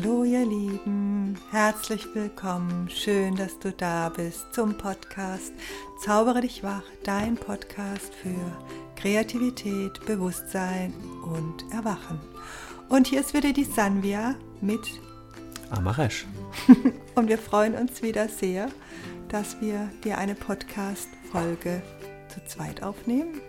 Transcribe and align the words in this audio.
Hallo 0.00 0.22
ihr 0.22 0.46
Lieben, 0.46 1.36
herzlich 1.50 2.06
willkommen, 2.14 2.88
schön, 2.88 3.34
dass 3.34 3.58
du 3.58 3.72
da 3.72 4.10
bist 4.10 4.54
zum 4.54 4.76
Podcast 4.78 5.52
Zaubere 6.04 6.40
dich 6.40 6.62
wach, 6.62 6.84
dein 7.02 7.34
Podcast 7.34 8.14
für 8.14 8.36
Kreativität, 8.94 10.04
Bewusstsein 10.06 10.94
und 11.24 11.64
Erwachen. 11.72 12.20
Und 12.88 13.08
hier 13.08 13.20
ist 13.20 13.34
wieder 13.34 13.52
die 13.52 13.64
Sanvia 13.64 14.36
mit 14.60 14.80
Amaresh. 15.70 16.26
und 17.16 17.28
wir 17.28 17.38
freuen 17.38 17.74
uns 17.74 18.00
wieder 18.00 18.28
sehr, 18.28 18.68
dass 19.28 19.60
wir 19.60 19.90
dir 20.04 20.18
eine 20.18 20.36
Podcast-Folge 20.36 21.82
zu 22.32 22.44
zweit 22.46 22.84
aufnehmen 22.84 23.40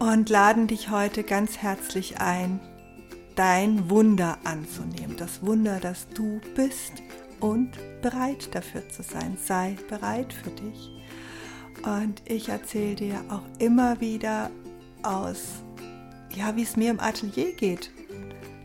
und 0.00 0.28
laden 0.30 0.66
dich 0.66 0.90
heute 0.90 1.22
ganz 1.22 1.58
herzlich 1.58 2.18
ein, 2.18 2.58
dein 3.36 3.88
Wunder 3.88 4.38
anzunehmen. 4.44 5.16
Das 5.16 5.44
Wunder, 5.44 5.78
dass 5.78 6.08
du 6.08 6.40
bist 6.56 6.94
und 7.38 7.72
bereit 8.02 8.54
dafür 8.54 8.88
zu 8.88 9.02
sein. 9.02 9.36
Sei 9.40 9.76
bereit 9.88 10.32
für 10.32 10.50
dich. 10.50 10.90
Und 11.84 12.22
ich 12.24 12.48
erzähle 12.48 12.96
dir 12.96 13.24
auch 13.28 13.42
immer 13.60 14.00
wieder 14.00 14.50
aus, 15.02 15.62
ja, 16.34 16.56
wie 16.56 16.62
es 16.62 16.76
mir 16.76 16.90
im 16.90 17.00
Atelier 17.00 17.54
geht, 17.54 17.90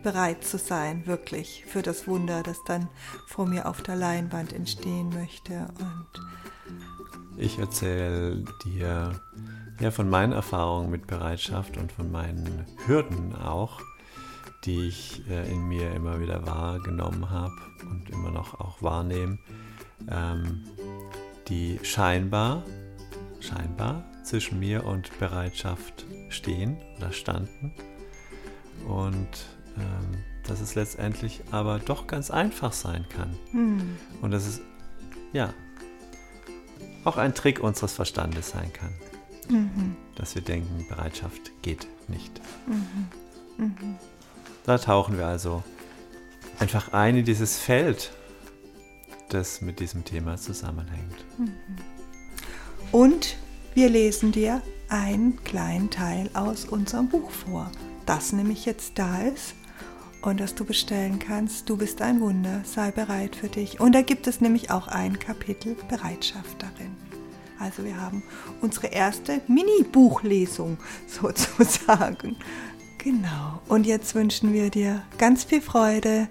bereit 0.02 0.43
zu 0.43 0.57
sein, 0.57 1.05
wirklich 1.05 1.63
für 1.67 1.81
das 1.81 2.07
Wunder, 2.07 2.41
das 2.41 2.57
dann 2.65 2.90
vor 3.27 3.45
mir 3.45 3.67
auf 3.67 3.81
der 3.84 3.95
Leinwand 3.95 4.53
entstehen 4.53 5.09
möchte. 5.09 5.67
Und 5.79 7.37
ich 7.37 7.59
erzähle 7.59 8.43
dir 8.65 9.21
ja 9.79 9.91
von 9.91 10.09
meinen 10.09 10.31
Erfahrungen 10.31 10.90
mit 10.90 11.07
Bereitschaft 11.07 11.77
und 11.77 11.91
von 11.91 12.12
meinen 12.12 12.65
Hürden 12.85 13.35
auch 13.35 13.79
die 14.63 14.87
ich 14.87 15.27
äh, 15.29 15.51
in 15.51 15.67
mir 15.67 15.91
immer 15.93 16.20
wieder 16.20 16.45
wahrgenommen 16.45 17.29
habe 17.29 17.55
und 17.90 18.09
immer 18.09 18.31
noch 18.31 18.59
auch 18.59 18.81
wahrnehme, 18.81 19.37
ähm, 20.09 20.65
die 21.48 21.79
scheinbar, 21.84 22.63
scheinbar 23.40 24.03
zwischen 24.23 24.59
mir 24.59 24.85
und 24.85 25.18
Bereitschaft 25.20 26.05
stehen 26.29 26.77
oder 26.98 27.12
standen. 27.12 27.73
Und 28.87 29.45
ähm, 29.77 30.23
dass 30.48 30.62
es 30.62 30.75
letztendlich 30.75 31.41
aber 31.51 31.79
doch 31.79 32.07
ganz 32.07 32.31
einfach 32.31 32.73
sein 32.73 33.05
kann. 33.09 33.37
Hm. 33.51 33.98
Und 34.21 34.31
dass 34.31 34.48
es, 34.48 34.62
ja, 35.34 35.53
auch 37.03 37.18
ein 37.18 37.34
Trick 37.34 37.62
unseres 37.62 37.93
Verstandes 37.93 38.49
sein 38.51 38.71
kann. 38.73 38.93
Mhm. 39.49 39.96
Dass 40.15 40.35
wir 40.35 40.41
denken, 40.41 40.85
Bereitschaft 40.87 41.51
geht 41.62 41.87
nicht. 42.07 42.41
Mhm. 42.68 43.65
Mhm. 43.65 43.96
Da 44.63 44.77
tauchen 44.77 45.17
wir 45.17 45.26
also 45.27 45.63
einfach 46.59 46.93
ein 46.93 47.17
in 47.17 47.26
dieses 47.26 47.57
Feld, 47.57 48.12
das 49.29 49.62
mit 49.62 49.79
diesem 49.79 50.05
Thema 50.05 50.37
zusammenhängt. 50.37 51.26
Mhm. 51.37 51.53
Und 52.91 53.37
wir 53.73 53.90
lesen 53.90 54.31
dir 54.31 54.62
einen 54.90 55.41
kleinen 55.43 55.90
Teil 55.90 56.29
aus 56.34 56.65
unserem 56.65 57.07
Buch 57.07 57.31
vor, 57.31 57.71
das 58.05 58.34
nämlich 58.34 58.65
jetzt 58.65 58.99
da 58.99 59.21
ist 59.21 59.55
und 60.21 60.40
das 60.40 60.55
du 60.55 60.65
bestellen 60.65 61.20
kannst. 61.20 61.70
Du 61.70 61.77
bist 61.77 62.01
ein 62.01 62.20
Wunder, 62.20 62.62
sei 62.65 62.91
bereit 62.91 63.35
für 63.35 63.48
dich. 63.48 63.79
Und 63.79 63.93
da 63.93 64.01
gibt 64.01 64.28
es 64.28 64.41
nämlich 64.41 64.69
auch 64.69 64.88
ein 64.88 65.18
Kapitel 65.19 65.75
Bereitschaft 65.90 66.62
darin. 66.62 66.96
Also 67.59 67.84
wir 67.85 68.00
haben 68.00 68.23
unsere 68.62 68.88
erste 68.88 69.41
Mini-Buchlesung 69.47 70.78
sozusagen. 71.07 72.36
Genau. 73.03 73.62
Und 73.67 73.88
jetzt 73.88 74.13
wünschen 74.13 74.53
wir 74.53 74.69
dir 74.69 75.01
ganz 75.17 75.44
viel 75.44 75.62
Freude 75.62 76.28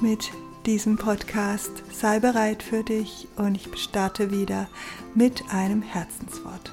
mit 0.00 0.30
diesem 0.66 0.96
Podcast. 0.96 1.70
Sei 1.92 2.20
bereit 2.20 2.62
für 2.62 2.82
dich 2.82 3.26
und 3.36 3.54
ich 3.54 3.68
starte 3.78 4.30
wieder 4.30 4.68
mit 5.14 5.42
einem 5.50 5.80
Herzenswort. 5.80 6.72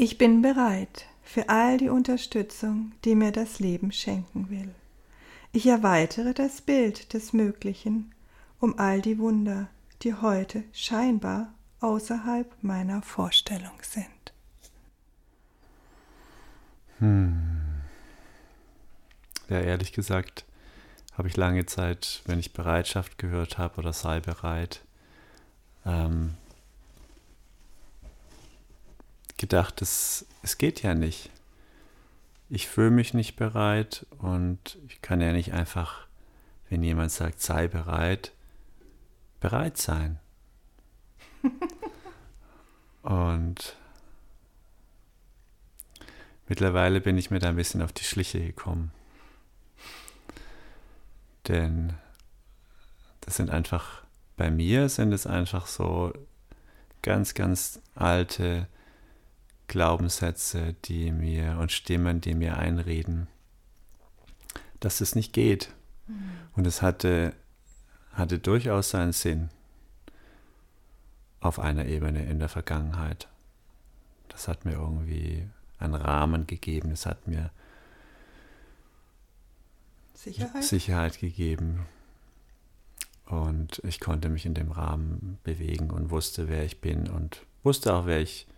Ich 0.00 0.16
bin 0.16 0.42
bereit 0.42 1.06
für 1.24 1.48
all 1.48 1.76
die 1.76 1.88
Unterstützung, 1.88 2.92
die 3.04 3.16
mir 3.16 3.32
das 3.32 3.58
Leben 3.58 3.90
schenken 3.90 4.48
will. 4.48 4.72
Ich 5.50 5.66
erweitere 5.66 6.34
das 6.34 6.60
Bild 6.60 7.12
des 7.14 7.32
Möglichen 7.32 8.14
um 8.60 8.78
all 8.78 9.02
die 9.02 9.18
Wunder, 9.18 9.66
die 10.02 10.14
heute 10.14 10.62
scheinbar 10.72 11.52
außerhalb 11.80 12.46
meiner 12.62 13.02
Vorstellung 13.02 13.76
sind. 13.82 14.32
Hm. 17.00 17.60
Ja, 19.48 19.58
ehrlich 19.58 19.92
gesagt 19.92 20.44
habe 21.14 21.26
ich 21.26 21.36
lange 21.36 21.66
Zeit, 21.66 22.22
wenn 22.24 22.38
ich 22.38 22.52
Bereitschaft 22.52 23.18
gehört 23.18 23.58
habe 23.58 23.78
oder 23.78 23.92
sei 23.92 24.20
bereit, 24.20 24.80
ähm, 25.84 26.34
gedacht, 29.38 29.80
es, 29.80 30.26
es 30.42 30.58
geht 30.58 30.82
ja 30.82 30.94
nicht. 30.94 31.30
Ich 32.50 32.68
fühle 32.68 32.90
mich 32.90 33.14
nicht 33.14 33.36
bereit 33.36 34.06
und 34.18 34.78
ich 34.88 35.00
kann 35.00 35.20
ja 35.20 35.32
nicht 35.32 35.52
einfach, 35.52 36.06
wenn 36.68 36.82
jemand 36.82 37.10
sagt, 37.10 37.40
sei 37.40 37.68
bereit, 37.68 38.32
bereit 39.40 39.78
sein. 39.78 40.18
und 43.02 43.76
mittlerweile 46.48 47.00
bin 47.00 47.16
ich 47.16 47.30
mir 47.30 47.38
da 47.38 47.48
ein 47.48 47.56
bisschen 47.56 47.82
auf 47.82 47.92
die 47.92 48.04
Schliche 48.04 48.40
gekommen. 48.40 48.92
Denn 51.46 51.94
das 53.20 53.36
sind 53.36 53.50
einfach, 53.50 54.02
bei 54.36 54.50
mir 54.50 54.88
sind 54.88 55.12
es 55.12 55.26
einfach 55.26 55.66
so 55.66 56.12
ganz, 57.02 57.34
ganz 57.34 57.80
alte 57.94 58.66
Glaubenssätze, 59.68 60.74
die 60.86 61.12
mir 61.12 61.58
und 61.58 61.70
Stimmen, 61.70 62.20
die 62.20 62.34
mir 62.34 62.56
einreden, 62.56 63.28
dass 64.80 65.00
es 65.00 65.14
nicht 65.14 65.32
geht. 65.32 65.72
Mhm. 66.06 66.30
Und 66.56 66.66
es 66.66 66.82
hatte, 66.82 67.34
hatte 68.12 68.38
durchaus 68.38 68.90
seinen 68.90 69.12
Sinn 69.12 69.50
auf 71.40 71.60
einer 71.60 71.84
Ebene 71.86 72.24
in 72.24 72.38
der 72.38 72.48
Vergangenheit. 72.48 73.28
Das 74.28 74.48
hat 74.48 74.64
mir 74.64 74.72
irgendwie 74.72 75.46
einen 75.78 75.94
Rahmen 75.94 76.46
gegeben, 76.46 76.90
es 76.90 77.06
hat 77.06 77.28
mir 77.28 77.50
Sicherheit, 80.14 80.64
Sicherheit 80.64 81.18
gegeben. 81.20 81.86
Und 83.26 83.80
ich 83.84 84.00
konnte 84.00 84.30
mich 84.30 84.46
in 84.46 84.54
dem 84.54 84.72
Rahmen 84.72 85.38
bewegen 85.44 85.90
und 85.90 86.10
wusste, 86.10 86.48
wer 86.48 86.64
ich 86.64 86.80
bin 86.80 87.08
und 87.08 87.44
wusste 87.62 87.94
auch, 87.94 88.06
wer 88.06 88.20
ich 88.20 88.46
bin 88.46 88.57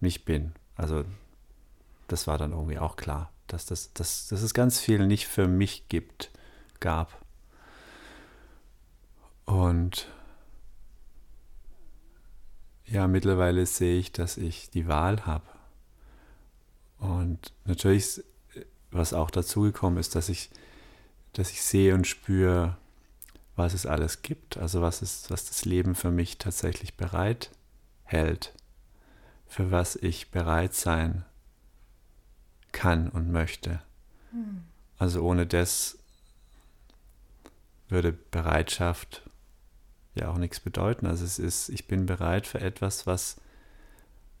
nicht 0.00 0.24
bin. 0.24 0.52
Also 0.76 1.04
das 2.06 2.26
war 2.26 2.38
dann 2.38 2.52
irgendwie 2.52 2.78
auch 2.78 2.96
klar, 2.96 3.32
dass, 3.46 3.66
das, 3.66 3.92
dass, 3.92 4.28
dass 4.28 4.42
es 4.42 4.54
ganz 4.54 4.80
viel 4.80 5.06
nicht 5.06 5.26
für 5.26 5.46
mich 5.46 5.88
gibt, 5.88 6.30
gab. 6.80 7.24
Und 9.44 10.08
ja, 12.86 13.06
mittlerweile 13.06 13.66
sehe 13.66 13.98
ich, 13.98 14.12
dass 14.12 14.36
ich 14.36 14.70
die 14.70 14.88
Wahl 14.88 15.26
habe. 15.26 15.46
Und 16.98 17.52
natürlich, 17.64 18.22
was 18.90 19.12
auch 19.12 19.30
dazugekommen 19.30 19.98
ist, 19.98 20.14
dass 20.14 20.28
ich, 20.28 20.50
dass 21.32 21.50
ich 21.50 21.62
sehe 21.62 21.94
und 21.94 22.06
spüre, 22.06 22.76
was 23.56 23.74
es 23.74 23.86
alles 23.86 24.22
gibt, 24.22 24.56
also 24.56 24.80
was, 24.82 25.02
ist, 25.02 25.30
was 25.30 25.46
das 25.46 25.64
Leben 25.64 25.94
für 25.94 26.10
mich 26.10 26.38
tatsächlich 26.38 26.96
bereit 26.96 27.50
hält 28.04 28.54
für 29.48 29.70
was 29.70 29.96
ich 29.96 30.30
bereit 30.30 30.74
sein 30.74 31.24
kann 32.72 33.08
und 33.08 33.32
möchte. 33.32 33.80
Hm. 34.30 34.64
Also 34.98 35.22
ohne 35.22 35.46
das 35.46 35.98
würde 37.88 38.12
Bereitschaft 38.12 39.22
ja 40.14 40.28
auch 40.28 40.38
nichts 40.38 40.60
bedeuten. 40.60 41.06
Also 41.06 41.24
es 41.24 41.38
ist, 41.38 41.68
ich 41.70 41.86
bin 41.86 42.06
bereit 42.06 42.46
für 42.46 42.60
etwas, 42.60 43.06
was, 43.06 43.36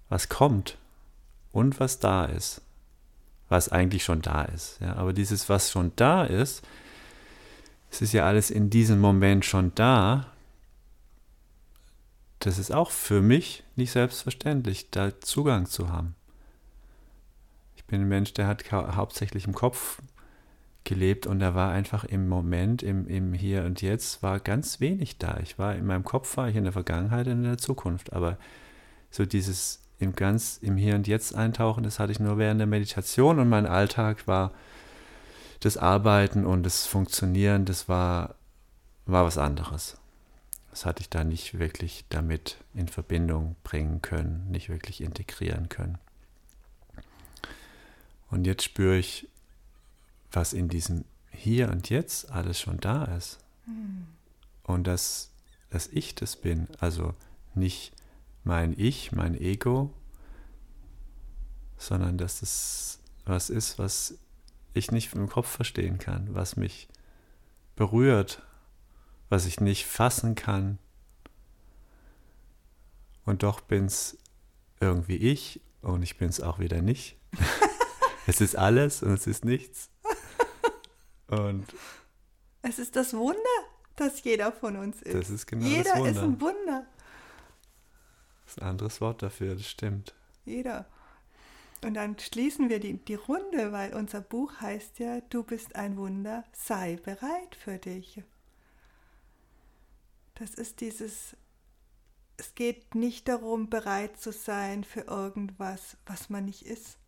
was 0.08 0.28
kommt 0.28 0.76
und 1.52 1.80
was 1.80 1.98
da 1.98 2.26
ist. 2.26 2.60
Was 3.48 3.70
eigentlich 3.70 4.04
schon 4.04 4.20
da 4.20 4.42
ist. 4.42 4.78
Ja, 4.80 4.96
aber 4.96 5.14
dieses, 5.14 5.48
was 5.48 5.70
schon 5.70 5.92
da 5.96 6.24
ist, 6.24 6.62
es 7.90 8.02
ist 8.02 8.12
ja 8.12 8.26
alles 8.26 8.50
in 8.50 8.68
diesem 8.68 9.00
Moment 9.00 9.46
schon 9.46 9.74
da 9.74 10.26
das 12.48 12.58
ist 12.58 12.72
auch 12.72 12.90
für 12.90 13.20
mich 13.20 13.62
nicht 13.76 13.90
selbstverständlich, 13.90 14.90
da 14.90 15.20
Zugang 15.20 15.66
zu 15.66 15.90
haben. 15.90 16.14
Ich 17.76 17.84
bin 17.84 18.00
ein 18.00 18.08
Mensch, 18.08 18.32
der 18.32 18.46
hat 18.46 18.72
hauptsächlich 18.72 19.46
im 19.46 19.54
Kopf 19.54 20.00
gelebt 20.82 21.26
und 21.26 21.40
da 21.40 21.54
war 21.54 21.70
einfach 21.72 22.04
im 22.04 22.26
Moment, 22.26 22.82
im, 22.82 23.06
im 23.06 23.34
Hier 23.34 23.64
und 23.64 23.82
Jetzt, 23.82 24.22
war 24.22 24.40
ganz 24.40 24.80
wenig 24.80 25.18
da. 25.18 25.38
Ich 25.42 25.58
war 25.58 25.74
in 25.74 25.84
meinem 25.84 26.04
Kopf, 26.04 26.38
war 26.38 26.48
ich 26.48 26.56
in 26.56 26.64
der 26.64 26.72
Vergangenheit 26.72 27.26
und 27.26 27.34
in 27.34 27.42
der 27.42 27.58
Zukunft, 27.58 28.14
aber 28.14 28.38
so 29.10 29.26
dieses 29.26 29.82
im 29.98 30.14
ganz 30.14 30.56
im 30.56 30.78
Hier 30.78 30.94
und 30.94 31.06
Jetzt 31.06 31.34
eintauchen, 31.34 31.84
das 31.84 31.98
hatte 31.98 32.12
ich 32.12 32.18
nur 32.18 32.38
während 32.38 32.60
der 32.60 32.66
Meditation 32.66 33.40
und 33.40 33.50
mein 33.50 33.66
Alltag 33.66 34.26
war 34.26 34.52
das 35.60 35.76
Arbeiten 35.76 36.46
und 36.46 36.62
das 36.62 36.86
Funktionieren, 36.86 37.66
das 37.66 37.90
war, 37.90 38.36
war 39.04 39.26
was 39.26 39.36
anderes. 39.36 39.98
Das 40.70 40.84
hatte 40.84 41.00
ich 41.00 41.08
da 41.08 41.24
nicht 41.24 41.58
wirklich 41.58 42.04
damit 42.08 42.58
in 42.74 42.88
Verbindung 42.88 43.56
bringen 43.64 44.02
können, 44.02 44.50
nicht 44.50 44.68
wirklich 44.68 45.00
integrieren 45.00 45.68
können. 45.68 45.98
Und 48.30 48.46
jetzt 48.46 48.62
spüre 48.62 48.98
ich, 48.98 49.28
was 50.30 50.52
in 50.52 50.68
diesem 50.68 51.04
Hier 51.30 51.70
und 51.70 51.88
Jetzt 51.88 52.30
alles 52.30 52.60
schon 52.60 52.78
da 52.78 53.04
ist. 53.16 53.38
Mhm. 53.66 54.06
Und 54.62 54.86
dass, 54.86 55.30
dass 55.70 55.86
ich 55.88 56.14
das 56.14 56.36
bin, 56.36 56.68
also 56.78 57.14
nicht 57.54 57.92
mein 58.44 58.78
Ich, 58.78 59.12
mein 59.12 59.34
Ego, 59.34 59.92
sondern 61.78 62.18
dass 62.18 62.42
es 62.42 63.00
was 63.24 63.50
ist, 63.50 63.78
was 63.78 64.18
ich 64.74 64.90
nicht 64.90 65.14
im 65.14 65.28
Kopf 65.28 65.48
verstehen 65.48 65.98
kann, 65.98 66.34
was 66.34 66.56
mich 66.56 66.88
berührt, 67.76 68.42
was 69.28 69.46
ich 69.46 69.60
nicht 69.60 69.86
fassen 69.86 70.34
kann. 70.34 70.78
Und 73.24 73.42
doch 73.42 73.60
bin 73.60 73.86
es 73.86 74.16
irgendwie 74.80 75.16
ich 75.16 75.60
und 75.82 76.02
ich 76.02 76.16
bin 76.16 76.28
es 76.28 76.40
auch 76.40 76.58
wieder 76.58 76.80
nicht. 76.80 77.16
es 78.26 78.40
ist 78.40 78.56
alles 78.56 79.02
und 79.02 79.12
es 79.12 79.26
ist 79.26 79.44
nichts. 79.44 79.90
Und 81.26 81.66
es 82.62 82.78
ist 82.78 82.96
das 82.96 83.14
Wunder, 83.14 83.38
dass 83.96 84.22
jeder 84.24 84.50
von 84.50 84.76
uns 84.76 85.02
ist. 85.02 85.14
Das 85.14 85.30
ist 85.30 85.46
genau 85.46 85.66
jeder 85.66 85.90
das 85.90 85.98
Wunder. 85.98 86.10
ist 86.10 86.18
ein 86.18 86.40
Wunder. 86.40 86.86
Das 88.44 88.52
ist 88.52 88.62
ein 88.62 88.68
anderes 88.68 89.00
Wort 89.00 89.22
dafür, 89.22 89.54
das 89.54 89.68
stimmt. 89.68 90.14
Jeder. 90.44 90.86
Und 91.84 91.94
dann 91.94 92.18
schließen 92.18 92.70
wir 92.70 92.80
die, 92.80 92.94
die 92.94 93.14
Runde, 93.14 93.72
weil 93.72 93.94
unser 93.94 94.20
Buch 94.20 94.52
heißt 94.60 94.98
ja, 94.98 95.20
du 95.20 95.42
bist 95.42 95.76
ein 95.76 95.96
Wunder, 95.96 96.44
sei 96.52 96.96
bereit 96.96 97.54
für 97.56 97.78
dich. 97.78 98.22
Das 100.38 100.54
ist 100.54 100.80
dieses, 100.80 101.36
es 102.36 102.54
geht 102.54 102.94
nicht 102.94 103.26
darum, 103.26 103.68
bereit 103.68 104.20
zu 104.20 104.32
sein 104.32 104.84
für 104.84 105.00
irgendwas, 105.00 105.96
was 106.06 106.30
man 106.30 106.44
nicht 106.44 106.62
ist, 106.62 106.98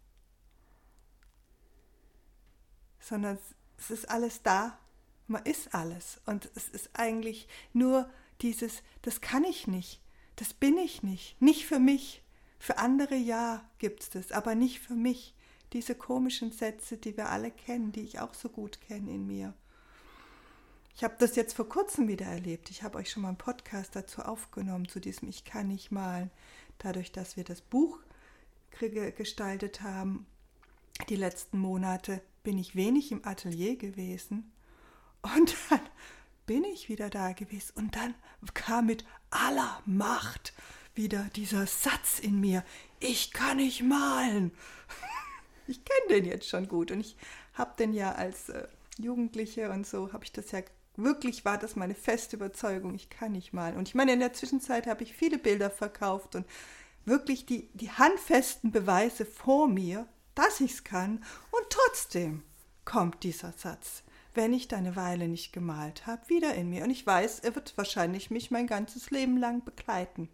sondern 2.98 3.38
es 3.78 3.90
ist 3.90 4.10
alles 4.10 4.42
da, 4.42 4.78
man 5.28 5.44
ist 5.44 5.74
alles. 5.74 6.20
Und 6.26 6.50
es 6.56 6.68
ist 6.68 6.90
eigentlich 6.94 7.46
nur 7.72 8.10
dieses, 8.42 8.82
das 9.02 9.20
kann 9.20 9.44
ich 9.44 9.68
nicht, 9.68 10.00
das 10.34 10.52
bin 10.52 10.76
ich 10.76 11.02
nicht, 11.02 11.40
nicht 11.40 11.66
für 11.66 11.78
mich. 11.78 12.22
Für 12.58 12.78
andere 12.78 13.14
ja 13.14 13.64
gibt 13.78 14.02
es 14.02 14.10
das, 14.10 14.32
aber 14.32 14.54
nicht 14.54 14.80
für 14.80 14.94
mich. 14.94 15.34
Diese 15.72 15.94
komischen 15.94 16.50
Sätze, 16.50 16.98
die 16.98 17.16
wir 17.16 17.28
alle 17.28 17.52
kennen, 17.52 17.92
die 17.92 18.00
ich 18.00 18.18
auch 18.18 18.34
so 18.34 18.48
gut 18.48 18.80
kenne 18.80 19.10
in 19.12 19.26
mir. 19.26 19.54
Ich 20.94 21.04
habe 21.04 21.14
das 21.18 21.36
jetzt 21.36 21.54
vor 21.54 21.68
kurzem 21.68 22.08
wieder 22.08 22.26
erlebt. 22.26 22.70
Ich 22.70 22.82
habe 22.82 22.98
euch 22.98 23.10
schon 23.10 23.22
mal 23.22 23.28
einen 23.28 23.38
Podcast 23.38 23.96
dazu 23.96 24.22
aufgenommen, 24.22 24.88
zu 24.88 25.00
diesem 25.00 25.28
Ich 25.28 25.44
kann 25.44 25.68
nicht 25.68 25.90
malen. 25.90 26.30
Dadurch, 26.78 27.12
dass 27.12 27.36
wir 27.36 27.44
das 27.44 27.60
Buch 27.60 27.98
gestaltet 29.16 29.82
haben, 29.82 30.26
die 31.08 31.16
letzten 31.16 31.58
Monate, 31.58 32.22
bin 32.42 32.58
ich 32.58 32.76
wenig 32.76 33.12
im 33.12 33.26
Atelier 33.26 33.76
gewesen. 33.76 34.52
Und 35.22 35.54
dann 35.70 35.80
bin 36.46 36.64
ich 36.64 36.88
wieder 36.88 37.10
da 37.10 37.32
gewesen. 37.32 37.72
Und 37.76 37.96
dann 37.96 38.14
kam 38.54 38.86
mit 38.86 39.04
aller 39.30 39.80
Macht 39.86 40.52
wieder 40.94 41.28
dieser 41.36 41.66
Satz 41.66 42.18
in 42.18 42.40
mir, 42.40 42.64
ich 42.98 43.32
kann 43.32 43.58
nicht 43.58 43.82
malen. 43.82 44.52
Ich 45.66 45.84
kenne 45.84 46.20
den 46.20 46.24
jetzt 46.24 46.48
schon 46.48 46.66
gut 46.66 46.90
und 46.90 46.98
ich 46.98 47.16
habe 47.54 47.76
den 47.78 47.92
ja 47.92 48.10
als 48.10 48.48
äh, 48.48 48.66
Jugendliche 48.98 49.70
und 49.70 49.86
so, 49.86 50.12
habe 50.12 50.24
ich 50.24 50.32
das 50.32 50.50
ja 50.50 50.62
wirklich, 50.96 51.44
war 51.44 51.58
das 51.58 51.76
meine 51.76 51.94
feste 51.94 52.36
Überzeugung, 52.36 52.94
ich 52.94 53.10
kann 53.10 53.32
nicht 53.32 53.52
malen. 53.52 53.76
Und 53.76 53.88
ich 53.88 53.94
meine, 53.94 54.12
in 54.12 54.20
der 54.20 54.32
Zwischenzeit 54.32 54.86
habe 54.86 55.02
ich 55.02 55.14
viele 55.14 55.38
Bilder 55.38 55.70
verkauft 55.70 56.34
und 56.34 56.46
wirklich 57.04 57.46
die, 57.46 57.68
die 57.74 57.90
handfesten 57.90 58.70
Beweise 58.70 59.24
vor 59.24 59.68
mir, 59.68 60.06
dass 60.34 60.60
ich 60.60 60.72
es 60.72 60.84
kann. 60.84 61.24
Und 61.50 61.64
trotzdem 61.70 62.42
kommt 62.84 63.22
dieser 63.22 63.52
Satz, 63.52 64.02
wenn 64.34 64.52
ich 64.52 64.68
da 64.68 64.76
eine 64.76 64.96
Weile 64.96 65.28
nicht 65.28 65.52
gemalt 65.52 66.06
habe, 66.06 66.28
wieder 66.28 66.54
in 66.54 66.70
mir. 66.70 66.84
Und 66.84 66.90
ich 66.90 67.06
weiß, 67.06 67.40
er 67.40 67.54
wird 67.54 67.76
wahrscheinlich 67.76 68.30
mich 68.30 68.50
mein 68.50 68.66
ganzes 68.66 69.10
Leben 69.10 69.36
lang 69.36 69.64
begleiten. 69.64 70.28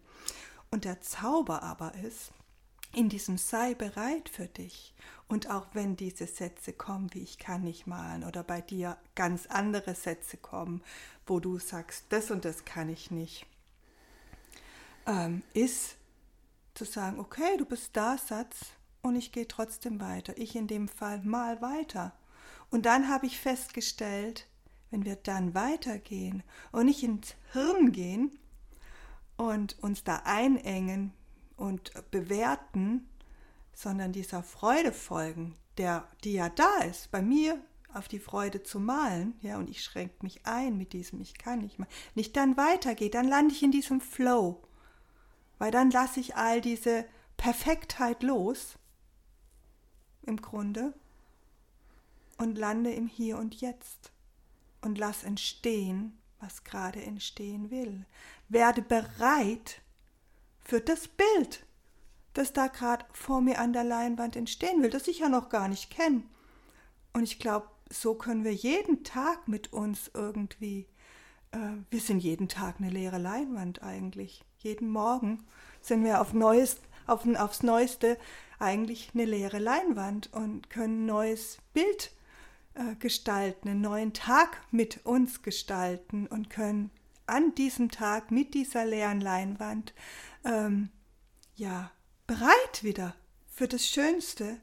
Und 0.69 0.85
der 0.85 1.01
Zauber 1.01 1.63
aber 1.63 1.93
ist, 1.95 2.31
in 2.97 3.09
diesem 3.09 3.37
sei 3.37 3.75
bereit 3.75 4.27
für 4.27 4.47
dich. 4.47 4.93
Und 5.27 5.51
auch 5.51 5.67
wenn 5.73 5.95
diese 5.95 6.25
Sätze 6.25 6.73
kommen, 6.73 7.13
wie 7.13 7.21
ich 7.21 7.37
kann 7.37 7.63
nicht 7.63 7.85
malen, 7.85 8.23
oder 8.23 8.43
bei 8.43 8.59
dir 8.59 8.97
ganz 9.13 9.45
andere 9.45 9.93
Sätze 9.93 10.37
kommen, 10.37 10.81
wo 11.27 11.39
du 11.39 11.59
sagst, 11.59 12.05
das 12.09 12.31
und 12.31 12.43
das 12.43 12.65
kann 12.65 12.89
ich 12.89 13.11
nicht, 13.11 13.45
ähm, 15.05 15.43
ist 15.53 15.97
zu 16.73 16.85
sagen, 16.85 17.19
okay, 17.19 17.57
du 17.57 17.65
bist 17.65 17.91
da, 17.93 18.17
Satz, 18.17 18.71
und 19.03 19.15
ich 19.15 19.31
gehe 19.31 19.47
trotzdem 19.47 20.01
weiter. 20.01 20.35
Ich 20.37 20.55
in 20.55 20.67
dem 20.67 20.87
Fall 20.87 21.21
mal 21.21 21.61
weiter. 21.61 22.13
Und 22.71 22.87
dann 22.87 23.09
habe 23.09 23.27
ich 23.27 23.39
festgestellt, 23.39 24.47
wenn 24.89 25.05
wir 25.05 25.17
dann 25.17 25.53
weitergehen 25.53 26.41
und 26.71 26.87
nicht 26.87 27.03
ins 27.03 27.35
Hirn 27.53 27.91
gehen, 27.91 28.39
und 29.37 29.77
uns 29.81 30.03
da 30.03 30.23
einengen 30.25 31.13
und 31.57 31.91
bewerten, 32.11 33.09
sondern 33.73 34.13
dieser 34.13 34.43
Freude 34.43 34.93
folgen, 34.93 35.55
der, 35.77 36.07
die 36.23 36.33
ja 36.33 36.49
da 36.49 36.77
ist, 36.79 37.11
bei 37.11 37.21
mir 37.21 37.61
auf 37.93 38.07
die 38.07 38.19
Freude 38.19 38.63
zu 38.63 38.79
malen, 38.79 39.37
ja, 39.41 39.57
und 39.57 39.69
ich 39.69 39.83
schränke 39.83 40.15
mich 40.21 40.45
ein 40.45 40.77
mit 40.77 40.93
diesem, 40.93 41.19
ich 41.19 41.37
kann 41.37 41.59
nicht 41.59 41.79
mal, 41.79 41.87
nicht 42.15 42.35
dann 42.37 42.57
weitergeht, 42.57 43.15
dann 43.15 43.27
lande 43.27 43.53
ich 43.53 43.63
in 43.63 43.71
diesem 43.71 44.01
Flow, 44.01 44.63
weil 45.57 45.71
dann 45.71 45.91
lasse 45.91 46.19
ich 46.19 46.35
all 46.35 46.61
diese 46.61 47.05
Perfektheit 47.37 48.23
los, 48.23 48.77
im 50.23 50.41
Grunde, 50.41 50.93
und 52.37 52.57
lande 52.57 52.91
im 52.93 53.07
Hier 53.07 53.37
und 53.37 53.55
Jetzt 53.61 54.11
und 54.81 54.97
lass 54.97 55.23
entstehen, 55.23 56.17
was 56.39 56.63
gerade 56.63 57.01
entstehen 57.01 57.71
will. 57.71 58.05
Werde 58.47 58.81
bereit 58.81 59.81
für 60.67 60.81
das 60.81 61.07
Bild, 61.07 61.65
das 62.33 62.51
da 62.51 62.67
gerade 62.67 63.05
vor 63.13 63.39
mir 63.39 63.59
an 63.59 63.71
der 63.71 63.85
Leinwand 63.85 64.35
entstehen 64.35 64.83
will, 64.83 64.89
das 64.89 65.07
ich 65.07 65.19
ja 65.19 65.29
noch 65.29 65.47
gar 65.47 65.69
nicht 65.69 65.89
kenne. 65.89 66.23
Und 67.13 67.23
ich 67.23 67.39
glaube, 67.39 67.69
so 67.89 68.15
können 68.15 68.43
wir 68.43 68.53
jeden 68.53 69.05
Tag 69.05 69.47
mit 69.47 69.71
uns 69.71 70.11
irgendwie, 70.13 70.85
äh, 71.51 71.57
wir 71.89 72.01
sind 72.01 72.19
jeden 72.19 72.49
Tag 72.49 72.75
eine 72.79 72.89
leere 72.89 73.17
Leinwand 73.17 73.81
eigentlich. 73.81 74.43
Jeden 74.57 74.89
Morgen 74.89 75.45
sind 75.79 76.03
wir 76.03 76.19
auf 76.19 76.33
Neues, 76.33 76.81
auf, 77.05 77.25
aufs 77.37 77.63
Neueste 77.63 78.17
eigentlich 78.59 79.11
eine 79.13 79.23
leere 79.23 79.59
Leinwand 79.59 80.33
und 80.33 80.69
können 80.69 81.03
ein 81.03 81.05
neues 81.05 81.59
Bild 81.73 82.11
äh, 82.73 82.95
gestalten, 82.95 83.69
einen 83.69 83.81
neuen 83.81 84.11
Tag 84.11 84.61
mit 84.71 85.05
uns 85.05 85.43
gestalten 85.43 86.27
und 86.27 86.49
können 86.49 86.91
an 87.25 87.55
diesem 87.55 87.89
Tag 87.89 88.31
mit 88.31 88.53
dieser 88.53 88.85
leeren 88.85 89.21
Leinwand 89.21 89.93
ähm, 90.43 90.89
ja 91.55 91.91
bereit 92.25 92.83
wieder 92.83 93.15
für 93.47 93.67
das 93.67 93.87
Schönste 93.87 94.57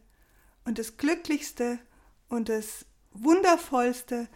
und 0.64 0.78
das 0.78 0.96
Glücklichste 0.96 1.78
und 2.28 2.48
das 2.48 2.86
Wundervollste 3.12 4.28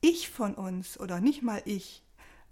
Ich 0.00 0.30
von 0.30 0.54
uns 0.54 0.98
oder 0.98 1.20
nicht 1.20 1.42
mal 1.42 1.62
ich 1.64 2.04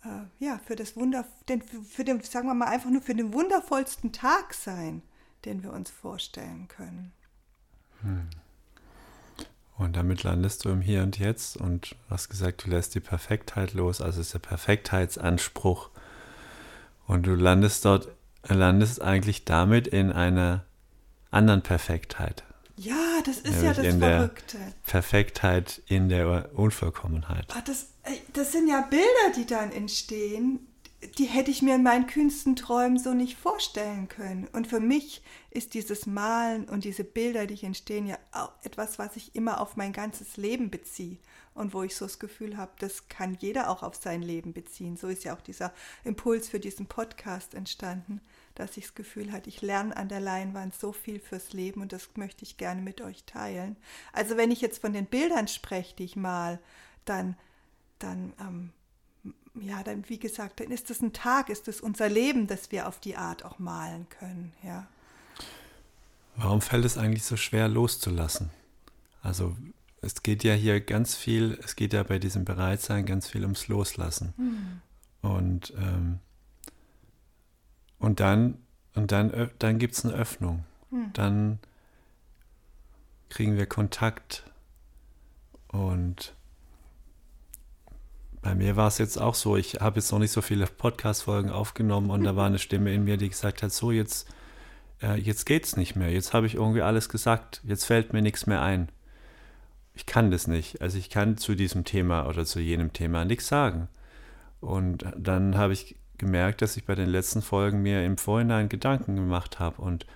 äh, 0.05 0.45
ja 0.45 0.59
für 0.65 0.77
das 0.77 0.97
Wunder 0.97 1.27
den, 1.49 1.63
für 1.63 2.05
den 2.05 2.23
sagen 2.23 2.49
wir 2.49 2.55
mal 2.55 2.69
einfach 2.69 2.91
nur 2.91 3.03
für 3.03 3.15
den 3.15 3.33
wundervollsten 3.33 4.13
Tag 4.13 4.55
sein, 4.55 5.03
den 5.45 5.63
wir 5.63 5.73
uns 5.73 5.91
vorstellen 5.91 6.69
können. 6.69 7.13
Hm. 8.03 8.29
Und 9.77 9.95
damit 9.95 10.25
landest 10.25 10.65
du 10.65 10.71
im 10.71 10.81
Hier 10.81 11.05
und 11.05 11.19
Jetzt 11.19 11.57
und 11.57 11.95
hast 12.11 12.29
gesagt, 12.29 12.65
du 12.65 12.71
lässt 12.71 12.97
die 12.97 13.01
Perfektheit 13.01 13.75
los, 13.75 14.01
also 14.01 14.21
ist 14.21 14.35
der 14.35 14.41
Perfektheitsanspruch. 14.41 15.91
Und 17.09 17.27
du 17.27 17.35
landest 17.35 17.85
dort, 17.85 18.09
landest 18.47 19.03
eigentlich 19.03 19.45
damit 19.45 19.89
in 19.89 20.13
einer 20.13 20.65
anderen 21.31 21.63
Perfektheit. 21.63 22.45
Ja, 22.77 23.21
das 23.25 23.39
ist 23.39 23.61
ja 23.61 23.75
das 23.75 23.85
in 23.85 23.99
Verrückte. 23.99 24.57
Der 24.59 24.73
Perfektheit 24.93 25.83
in 25.87 26.09
der 26.09 26.51
Unvollkommenheit. 26.55 27.47
Ach, 27.57 27.63
das, 27.63 27.89
das 28.35 28.53
sind 28.53 28.69
ja 28.69 28.83
Bilder, 28.83 29.37
die 29.37 29.47
dann 29.47 29.73
entstehen, 29.73 30.61
die 31.17 31.27
hätte 31.27 31.51
ich 31.51 31.63
mir 31.63 31.77
in 31.77 31.83
meinen 31.83 32.07
kühnsten 32.07 32.57
Träumen 32.57 32.99
so 32.99 33.15
nicht 33.15 33.37
vorstellen 33.39 34.09
können. 34.09 34.49
Und 34.53 34.67
für 34.67 34.81
mich 34.81 35.23
ist 35.51 35.75
dieses 35.75 36.07
Malen 36.07 36.69
und 36.69 36.85
diese 36.85 37.05
Bilder, 37.05 37.47
die 37.47 37.65
entstehen, 37.65 38.07
ja 38.07 38.19
auch 38.33 38.53
etwas, 38.63 38.99
was 38.99 39.17
ich 39.17 39.35
immer 39.35 39.61
auf 39.61 39.77
mein 39.77 39.93
ganzes 39.93 40.37
Leben 40.37 40.71
beziehe. 40.71 41.19
Und 41.59 41.75
wo 41.75 41.83
ich 41.83 41.97
so 41.97 42.05
das 42.05 42.21
Gefühl 42.21 42.57
habe, 42.57 42.71
das 42.79 43.09
kann 43.09 43.37
jeder 43.41 43.69
auch 43.69 43.83
auf 43.83 43.97
sein 43.97 44.23
Leben 44.23 44.53
beziehen. 44.53 44.97
So 44.97 45.09
ist 45.09 45.25
ja 45.25 45.35
auch 45.35 45.41
dieser 45.41 45.73
Impuls 46.05 46.49
für 46.49 46.61
diesen 46.61 46.87
Podcast 46.87 47.53
entstanden, 47.53 48.21
dass 48.55 48.77
ich 48.77 48.85
das 48.85 48.95
Gefühl 48.95 49.33
hatte, 49.33 49.49
ich 49.49 49.61
lerne 49.61 49.97
an 49.97 50.09
der 50.09 50.21
Leinwand 50.21 50.73
so 50.77 50.93
viel 50.93 51.19
fürs 51.19 51.53
Leben 51.53 51.83
und 51.83 51.93
das 51.93 52.11
möchte 52.15 52.45
ich 52.45 52.59
gerne 52.59 52.81
mit 52.81 53.01
euch 53.01 53.25
teilen. 53.25 53.77
Also 54.13 54.37
wenn 54.37 54.53
ich 54.53 54.61
jetzt 54.61 54.81
von 54.81 54.93
den 54.93 55.07
Bildern 55.07 55.49
spreche, 55.49 55.97
die 55.97 56.05
ich 56.05 56.15
mal, 56.15 56.61
dann, 57.05 57.37
dann 57.99 58.35
ähm, 58.39 58.73
ja, 59.61 59.83
dann 59.83 60.09
wie 60.09 60.21
gesagt, 60.21 60.61
dann 60.61 60.71
ist 60.71 60.91
es 60.91 61.01
ein 61.01 61.13
Tag, 61.13 61.49
ist 61.49 61.67
es 61.67 61.81
unser 61.81 62.09
Leben, 62.09 62.47
das 62.47 62.71
wir 62.71 62.87
auf 62.87 63.01
die 63.01 63.17
Art 63.17 63.45
auch 63.45 63.59
malen 63.59 64.09
können, 64.11 64.53
ja. 64.63 64.87
Warum 66.37 66.61
fällt 66.61 66.85
es 66.85 66.97
eigentlich 66.97 67.25
so 67.25 67.37
schwer 67.37 67.67
loszulassen? 67.67 68.51
Also 69.23 69.57
es 70.01 70.23
geht 70.23 70.45
ja 70.45 70.55
hier 70.55 70.81
ganz 70.81 71.15
viel, 71.15 71.59
es 71.63 71.77
geht 71.77 71.93
ja 71.93 72.03
bei 72.03 72.19
diesem 72.19 72.45
Bereitsein 72.45 73.07
ganz 73.07 73.29
viel 73.29 73.43
ums 73.43 73.69
Loslassen. 73.69 74.35
Mhm. 74.37 75.29
Und, 75.29 75.75
ähm, 75.77 76.21
und 77.99 78.21
dann, 78.21 78.59
und 78.95 79.11
dann, 79.13 79.51
dann 79.59 79.79
gibt 79.79 79.95
es 79.95 80.05
eine 80.05 80.15
Öffnung. 80.15 80.65
Mhm. 80.91 81.13
Dann 81.13 81.59
kriegen 83.29 83.57
wir 83.57 83.67
Kontakt 83.67 84.45
und 85.69 86.35
bei 88.41 88.55
mir 88.55 88.77
war 88.77 88.89
es 88.89 88.99
jetzt 88.99 89.21
auch 89.21 89.35
so, 89.35 89.57
ich 89.57 89.75
habe 89.81 89.97
jetzt 89.97 90.11
noch 90.13 90.19
nicht 90.19 90.31
so 90.31 90.41
viele 90.41 90.67
Podcast-Folgen 90.67 91.51
aufgenommen 91.51 92.11
und 92.11 92.25
da 92.25 92.37
war 92.37 92.47
eine 92.47 92.59
Stimme 92.59 92.95
in 92.95 93.05
mir, 93.05 93.17
die 93.17 93.29
gesagt 93.29 93.63
hat, 93.63 93.73
so 93.73 93.91
jetzt, 93.91 94.33
äh, 95.03 95.21
jetzt 95.21 95.45
geht's 95.45 95.77
nicht 95.77 95.97
mehr, 95.97 96.11
jetzt 96.11 96.33
habe 96.33 96.47
ich 96.47 96.55
irgendwie 96.55 96.83
alles 96.83 97.09
gesagt, 97.09 97.61
jetzt 97.65 97.85
fällt 97.85 98.13
mir 98.13 98.23
nichts 98.23 98.47
mehr 98.47 98.63
ein. 98.63 98.89
Ich 99.99 100.07
kann 100.07 100.31
das 100.31 100.47
nicht. 100.47 100.81
Also 100.81 100.97
ich 100.97 101.11
kann 101.11 101.39
zu 101.39 101.57
diesem 101.57 101.85
Thema 101.85 102.29
oder 102.29 102.45
zu 102.45 102.61
jenem 102.61 102.93
Thema 102.93 103.25
nichts 103.25 103.49
sagen. 103.49 103.89
Und 104.61 105.05
dann 105.17 105.59
habe 105.59 105.73
ich 105.73 105.97
gemerkt, 106.19 106.63
dass 106.63 106.77
ich 106.77 106.85
bei 106.85 106.95
den 106.95 107.09
letzten 107.09 107.43
Folgen 107.43 107.83
mir 107.83 108.07
im 108.07 108.17
Vorhinein 108.17 108.69
Gedanken 108.69 109.17
gemacht 109.17 109.59
habe 109.59 109.83
und 109.83 110.07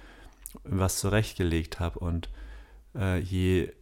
was 0.62 1.00
zurechtgelegt 1.00 1.80
habe. 1.80 1.98
Und 1.98 2.28
äh, 2.94 3.18
je 3.18 3.72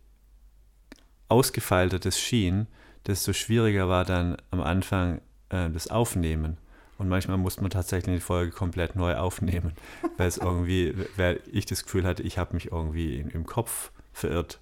ausgefeilter 1.28 1.98
das 1.98 2.18
schien, 2.18 2.66
desto 3.06 3.34
schwieriger 3.34 3.90
war 3.90 4.06
dann 4.06 4.38
am 4.50 4.62
Anfang 4.62 5.20
äh, 5.50 5.68
das 5.68 5.88
Aufnehmen. 5.88 6.56
Und 6.96 7.10
manchmal 7.10 7.36
musste 7.36 7.60
man 7.60 7.70
tatsächlich 7.70 8.16
die 8.16 8.20
Folge 8.22 8.52
komplett 8.52 8.96
neu 8.96 9.16
aufnehmen, 9.16 9.74
weil 10.16 10.28
es 10.28 10.38
irgendwie, 10.38 10.94
weil 11.18 11.40
ich 11.52 11.66
das 11.66 11.84
Gefühl 11.84 12.04
hatte, 12.04 12.22
ich 12.22 12.38
habe 12.38 12.54
mich 12.54 12.72
irgendwie 12.72 13.18
in, 13.18 13.28
im 13.28 13.44
Kopf 13.44 13.92
verirrt. 14.14 14.60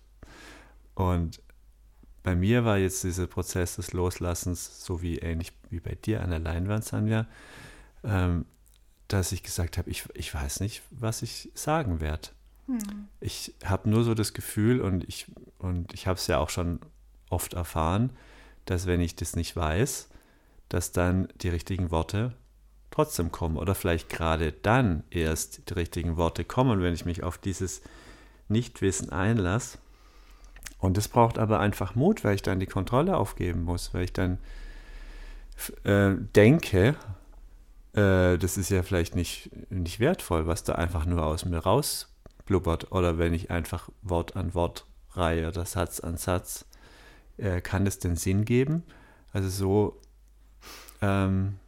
Und 0.99 1.41
bei 2.25 2.35
mir 2.35 2.65
war 2.65 2.77
jetzt 2.77 3.05
dieser 3.05 3.29
Prozess 3.29 3.77
des 3.77 3.93
Loslassens, 3.93 4.85
so 4.85 5.01
wie 5.01 5.19
ähnlich 5.19 5.53
wie 5.71 5.79
bei 5.79 5.95
dir 5.95 6.23
an 6.23 6.31
der 6.31 6.41
Leinwand, 6.41 6.85
Sanja, 6.85 7.29
ähm, 8.03 8.47
dass 9.07 9.31
ich 9.31 9.45
gesagt 9.45 9.79
habe, 9.79 9.89
ich, 9.89 10.07
ich 10.15 10.35
weiß 10.35 10.59
nicht, 10.59 10.83
was 10.91 11.23
ich 11.23 11.53
sagen 11.55 12.01
werde. 12.01 12.31
Hm. 12.67 12.81
Ich 13.21 13.55
habe 13.65 13.89
nur 13.89 14.03
so 14.03 14.15
das 14.15 14.33
Gefühl 14.35 14.81
und 14.81 15.09
ich, 15.09 15.27
und 15.59 15.95
ich 15.95 16.09
habe 16.09 16.19
es 16.19 16.27
ja 16.27 16.39
auch 16.39 16.51
schon 16.51 16.81
oft 17.31 17.55
erfahren, 17.55 18.11
dass 18.65 18.87
wenn 18.87 19.01
ich 19.01 19.15
das 19.15 19.37
nicht 19.37 19.55
weiß, 19.55 20.09
dass 20.69 20.91
dann 20.91 21.29
die 21.41 21.49
richtigen 21.49 21.93
Worte 21.93 22.35
trotzdem 22.91 23.31
kommen 23.31 23.57
oder 23.57 23.77
vielleicht 23.77 24.09
gerade 24.09 24.51
dann 24.51 25.05
erst 25.11 25.71
die 25.71 25.75
richtigen 25.75 26.17
Worte 26.17 26.45
kommen, 26.45 26.83
wenn 26.83 26.93
ich 26.93 27.05
mich 27.05 27.23
auf 27.23 27.39
dieses 27.39 27.83
Nichtwissen 28.49 29.11
einlasse. 29.11 29.79
Und 30.79 30.97
das 30.97 31.09
braucht 31.09 31.39
aber 31.39 31.61
einfach 31.61 31.95
Mut, 31.95 32.25
weil 32.25 32.37
ich 32.37 32.43
dann 32.43 32.61
die 32.61 32.67
Kontrolle 32.67 33.17
aufgeben 33.17 33.65
muss, 33.65 33.93
weil 33.95 34.05
ich 34.05 34.13
dann 34.13 34.39
äh, 35.85 36.15
denke, 36.37 36.95
äh, 37.95 38.39
das 38.39 38.57
ist 38.57 38.71
ja 38.71 38.83
vielleicht 38.83 39.17
nicht, 39.17 39.51
nicht 39.71 39.99
wertvoll, 39.99 40.47
was 40.47 40.63
da 40.63 40.75
einfach 40.75 41.05
nur 41.05 41.25
aus 41.25 41.45
mir 41.45 41.59
rausblubbert. 41.59 42.93
Oder 42.93 43.19
wenn 43.19 43.35
ich 43.35 43.51
einfach 43.51 43.89
Wort 44.03 44.37
an 44.37 44.55
Wort 44.55 44.87
reihe 45.13 45.49
oder 45.49 45.65
Satz 45.65 46.01
an 46.01 46.17
Satz 46.17 46.65
äh, 47.39 47.61
kann 47.61 47.87
es 47.87 47.99
denn 47.99 48.15
Sinn 48.15 48.45
geben? 48.45 48.85
Also 49.33 49.49
so, 49.49 50.01
ähm, 51.03 51.59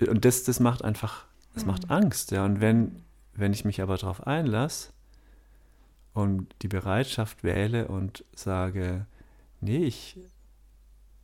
und 0.00 0.24
das, 0.24 0.44
das 0.44 0.60
macht 0.60 0.84
einfach, 0.84 1.24
das 1.54 1.64
mhm. 1.64 1.70
macht 1.70 1.90
Angst, 1.90 2.30
ja. 2.30 2.44
Und 2.44 2.60
wenn, 2.60 3.02
wenn 3.34 3.54
ich 3.54 3.64
mich 3.64 3.80
aber 3.80 3.96
darauf 3.96 4.26
einlasse 4.26 4.93
und 6.14 6.54
die 6.62 6.68
Bereitschaft 6.68 7.42
wähle 7.42 7.88
und 7.88 8.24
sage, 8.34 9.06
nee, 9.60 9.84
ich, 9.84 10.16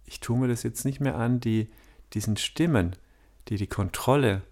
ich 0.04 0.20
tue 0.20 0.38
mir 0.38 0.48
das 0.48 0.64
jetzt 0.64 0.84
nicht 0.84 1.00
mehr 1.00 1.16
an, 1.16 1.40
die, 1.40 1.70
diesen 2.12 2.36
Stimmen, 2.36 2.96
die 3.48 3.56
die 3.56 3.68
Kontrolle 3.68 4.42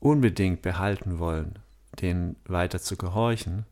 unbedingt 0.00 0.62
behalten 0.62 1.18
wollen, 1.18 1.58
denen 2.00 2.36
weiter 2.46 2.80
zu 2.80 2.96
gehorchen, 2.96 3.66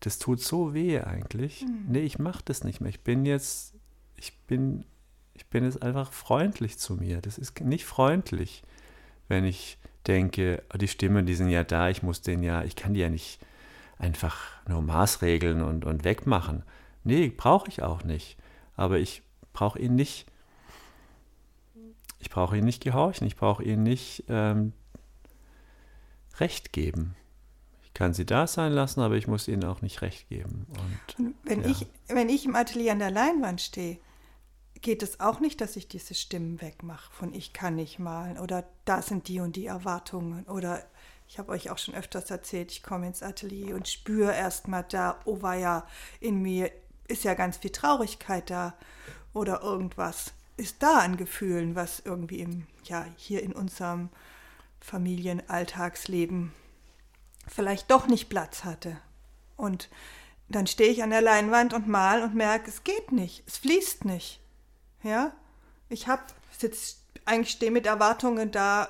das 0.00 0.18
tut 0.18 0.40
so 0.40 0.74
weh 0.74 1.00
eigentlich. 1.00 1.62
Mhm. 1.62 1.86
Nee, 1.88 2.00
ich 2.00 2.18
mache 2.18 2.42
das 2.44 2.64
nicht 2.64 2.80
mehr. 2.80 2.90
Ich 2.90 3.00
bin 3.00 3.24
jetzt, 3.26 3.74
ich 4.16 4.36
bin, 4.46 4.84
ich 5.34 5.46
bin 5.46 5.64
jetzt 5.64 5.82
einfach 5.82 6.12
freundlich 6.12 6.78
zu 6.78 6.96
mir. 6.96 7.20
Das 7.20 7.38
ist 7.38 7.60
nicht 7.60 7.84
freundlich, 7.84 8.62
wenn 9.28 9.44
ich 9.44 9.78
denke, 10.06 10.62
oh, 10.74 10.78
die 10.78 10.88
Stimmen, 10.88 11.26
die 11.26 11.34
sind 11.34 11.48
ja 11.48 11.64
da, 11.64 11.88
ich 11.88 12.02
muss 12.02 12.22
den 12.22 12.42
ja, 12.42 12.62
ich 12.64 12.76
kann 12.76 12.94
die 12.94 13.00
ja 13.00 13.08
nicht 13.08 13.40
einfach 13.98 14.36
nur 14.68 14.82
maßregeln 14.82 15.62
und, 15.62 15.84
und 15.84 16.04
wegmachen. 16.04 16.62
Nee, 17.04 17.28
brauche 17.28 17.68
ich 17.68 17.82
auch 17.82 18.04
nicht. 18.04 18.36
Aber 18.76 18.98
ich 18.98 19.22
brauche 19.52 19.78
ihn 19.78 19.94
nicht, 19.94 20.26
ich 22.18 22.30
brauche 22.30 22.56
ihn 22.56 22.64
nicht 22.64 22.82
gehorchen, 22.82 23.26
ich 23.26 23.36
brauche 23.36 23.62
ihn 23.62 23.82
nicht 23.82 24.24
ähm, 24.28 24.72
Recht 26.38 26.72
geben 26.72 27.16
kann 27.96 28.12
sie 28.12 28.26
da 28.26 28.46
sein 28.46 28.72
lassen, 28.72 29.00
aber 29.00 29.14
ich 29.14 29.26
muss 29.26 29.48
ihnen 29.48 29.64
auch 29.64 29.80
nicht 29.80 30.02
recht 30.02 30.28
geben. 30.28 30.66
Und, 31.16 31.34
wenn, 31.44 31.62
ja. 31.62 31.70
ich, 31.70 31.86
wenn 32.08 32.28
ich 32.28 32.44
im 32.44 32.54
Atelier 32.54 32.92
an 32.92 32.98
der 32.98 33.10
Leinwand 33.10 33.62
stehe, 33.62 33.98
geht 34.82 35.02
es 35.02 35.18
auch 35.18 35.40
nicht, 35.40 35.62
dass 35.62 35.76
ich 35.76 35.88
diese 35.88 36.12
Stimmen 36.12 36.60
wegmache 36.60 37.10
von 37.10 37.32
ich 37.32 37.54
kann 37.54 37.76
nicht 37.76 37.98
malen 37.98 38.36
oder 38.36 38.68
da 38.84 39.00
sind 39.00 39.28
die 39.28 39.40
und 39.40 39.56
die 39.56 39.64
Erwartungen 39.64 40.44
oder 40.44 40.84
ich 41.28 41.38
habe 41.38 41.52
euch 41.52 41.70
auch 41.70 41.78
schon 41.78 41.94
öfters 41.94 42.30
erzählt, 42.30 42.70
ich 42.72 42.82
komme 42.82 43.06
ins 43.06 43.22
Atelier 43.22 43.74
und 43.74 43.88
spüre 43.88 44.34
erstmal 44.34 44.84
da, 44.88 45.18
oh 45.24 45.38
ja, 45.42 45.86
in 46.20 46.40
mir 46.42 46.70
ist 47.08 47.24
ja 47.24 47.34
ganz 47.34 47.58
viel 47.58 47.70
Traurigkeit 47.70 48.50
da 48.50 48.74
oder 49.32 49.62
irgendwas 49.62 50.32
ist 50.56 50.82
da 50.82 51.00
an 51.00 51.16
Gefühlen, 51.16 51.74
was 51.74 52.00
irgendwie 52.00 52.40
im, 52.40 52.66
ja, 52.84 53.06
hier 53.16 53.42
in 53.42 53.52
unserem 53.52 54.08
Familienalltagsleben 54.80 56.52
vielleicht 57.46 57.90
doch 57.90 58.06
nicht 58.06 58.28
Platz 58.28 58.64
hatte. 58.64 58.96
Und 59.56 59.88
dann 60.48 60.66
stehe 60.66 60.90
ich 60.90 61.02
an 61.02 61.10
der 61.10 61.22
Leinwand 61.22 61.74
und 61.74 61.88
mal 61.88 62.22
und 62.22 62.34
merke, 62.34 62.70
es 62.70 62.84
geht 62.84 63.12
nicht, 63.12 63.42
es 63.46 63.58
fließt 63.58 64.04
nicht. 64.04 64.40
Ja, 65.02 65.32
ich 65.88 66.08
habe 66.08 66.22
eigentlich 67.24 67.54
stehe 67.54 67.72
mit 67.72 67.86
Erwartungen 67.86 68.50
da. 68.50 68.88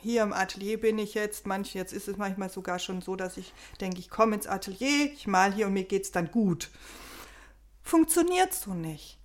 Hier 0.00 0.22
im 0.22 0.32
Atelier 0.32 0.80
bin 0.80 0.98
ich 0.98 1.14
jetzt. 1.14 1.46
Manch, 1.46 1.74
jetzt 1.74 1.92
ist 1.92 2.08
es 2.08 2.16
manchmal 2.16 2.50
sogar 2.50 2.78
schon 2.78 3.02
so, 3.02 3.16
dass 3.16 3.36
ich 3.36 3.52
denke, 3.80 3.98
ich 3.98 4.10
komme 4.10 4.36
ins 4.36 4.46
Atelier, 4.46 5.12
ich 5.12 5.26
mal 5.26 5.52
hier 5.52 5.66
und 5.66 5.72
mir 5.72 5.84
geht 5.84 6.04
es 6.04 6.12
dann 6.12 6.30
gut. 6.30 6.70
Funktioniert 7.82 8.54
so 8.54 8.74
nicht. 8.74 9.18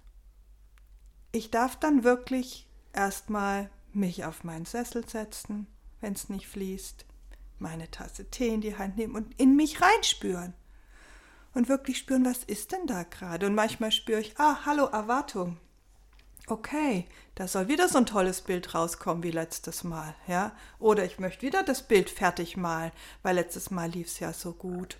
Ich 1.31 1.51
darf 1.51 1.77
dann 1.77 2.03
wirklich 2.03 2.67
erstmal 2.93 3.69
mich 3.91 4.25
auf 4.25 4.43
meinen 4.43 4.65
Sessel 4.65 5.07
setzen, 5.07 5.67
wenn 6.01 6.13
es 6.13 6.29
nicht 6.29 6.47
fließt 6.47 7.05
meine 7.63 7.89
Tasse 7.89 8.29
Tee 8.29 8.49
in 8.49 8.61
die 8.61 8.77
Hand 8.77 8.97
nehmen 8.97 9.15
und 9.15 9.39
in 9.39 9.55
mich 9.55 9.81
reinspüren. 9.81 10.53
Und 11.55 11.69
wirklich 11.69 11.97
spüren, 11.97 12.25
was 12.25 12.43
ist 12.43 12.71
denn 12.71 12.87
da 12.87 13.03
gerade? 13.03 13.47
Und 13.47 13.55
manchmal 13.55 13.91
spüre 13.91 14.19
ich, 14.19 14.39
ah, 14.39 14.65
hallo, 14.65 14.85
Erwartung. 14.85 15.57
Okay, 16.47 17.07
da 17.35 17.47
soll 17.47 17.69
wieder 17.69 17.87
so 17.87 17.99
ein 17.99 18.05
tolles 18.05 18.41
Bild 18.41 18.75
rauskommen 18.75 19.23
wie 19.23 19.31
letztes 19.31 19.85
Mal, 19.85 20.13
ja? 20.27 20.51
Oder 20.77 21.05
ich 21.05 21.17
möchte 21.17 21.45
wieder 21.45 21.63
das 21.63 21.87
Bild 21.87 22.09
fertig 22.09 22.57
malen, 22.57 22.91
weil 23.21 23.35
letztes 23.35 23.71
Mal 23.71 23.89
lief 23.89 24.07
es 24.07 24.19
ja 24.19 24.33
so 24.33 24.51
gut. 24.51 24.97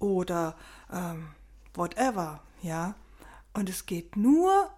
Oder 0.00 0.56
ähm, 0.92 1.28
whatever, 1.74 2.42
ja? 2.62 2.96
Und 3.54 3.68
es 3.68 3.86
geht 3.86 4.16
nur, 4.16 4.68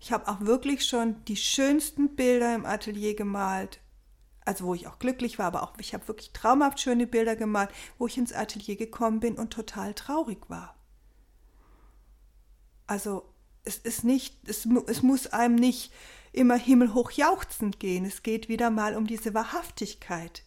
ich 0.00 0.10
habe 0.10 0.28
auch 0.28 0.40
wirklich 0.40 0.86
schon 0.86 1.22
die 1.26 1.36
schönsten 1.36 2.16
Bilder 2.16 2.54
im 2.54 2.64
Atelier 2.64 3.14
gemalt, 3.14 3.80
also 4.46 4.64
wo 4.64 4.74
ich 4.74 4.86
auch 4.86 4.98
glücklich 4.98 5.38
war, 5.38 5.46
aber 5.46 5.62
auch 5.62 5.74
ich 5.78 5.92
habe 5.92 6.08
wirklich 6.08 6.32
traumhaft 6.32 6.80
schöne 6.80 7.06
Bilder 7.06 7.36
gemalt, 7.36 7.70
wo 7.98 8.06
ich 8.06 8.16
ins 8.16 8.32
Atelier 8.32 8.76
gekommen 8.76 9.20
bin 9.20 9.34
und 9.36 9.52
total 9.52 9.92
traurig 9.92 10.48
war. 10.48 10.76
Also 12.86 13.28
es 13.68 13.76
ist 13.76 14.02
nicht, 14.02 14.34
es, 14.48 14.66
es 14.86 15.02
muss 15.02 15.26
einem 15.28 15.54
nicht 15.54 15.92
immer 16.32 16.56
himmelhoch 16.56 17.10
jauchzend 17.10 17.78
gehen. 17.78 18.04
Es 18.04 18.22
geht 18.22 18.48
wieder 18.48 18.70
mal 18.70 18.96
um 18.96 19.06
diese 19.06 19.34
Wahrhaftigkeit 19.34 20.42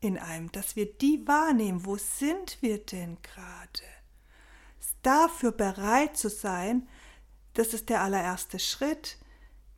in 0.00 0.18
einem, 0.18 0.52
dass 0.52 0.76
wir 0.76 0.86
die 0.86 1.26
wahrnehmen. 1.26 1.84
Wo 1.86 1.96
sind 1.96 2.58
wir 2.60 2.78
denn 2.78 3.16
gerade? 3.22 3.82
Dafür 5.02 5.52
bereit 5.52 6.16
zu 6.16 6.28
sein, 6.28 6.88
das 7.54 7.72
ist 7.72 7.88
der 7.88 8.02
allererste 8.02 8.58
Schritt, 8.58 9.16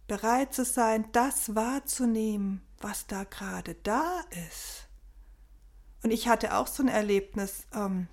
bereit 0.08 0.52
zu 0.52 0.64
sein, 0.64 1.06
das 1.12 1.54
wahrzunehmen, 1.54 2.62
was 2.80 3.06
da 3.06 3.24
gerade 3.24 3.76
da 3.82 4.24
ist. 4.48 4.88
Und 6.02 6.10
ich 6.10 6.26
hatte 6.26 6.56
auch 6.56 6.66
so 6.66 6.82
ein 6.82 6.88
Erlebnis, 6.88 7.66
ähm, 7.72 8.08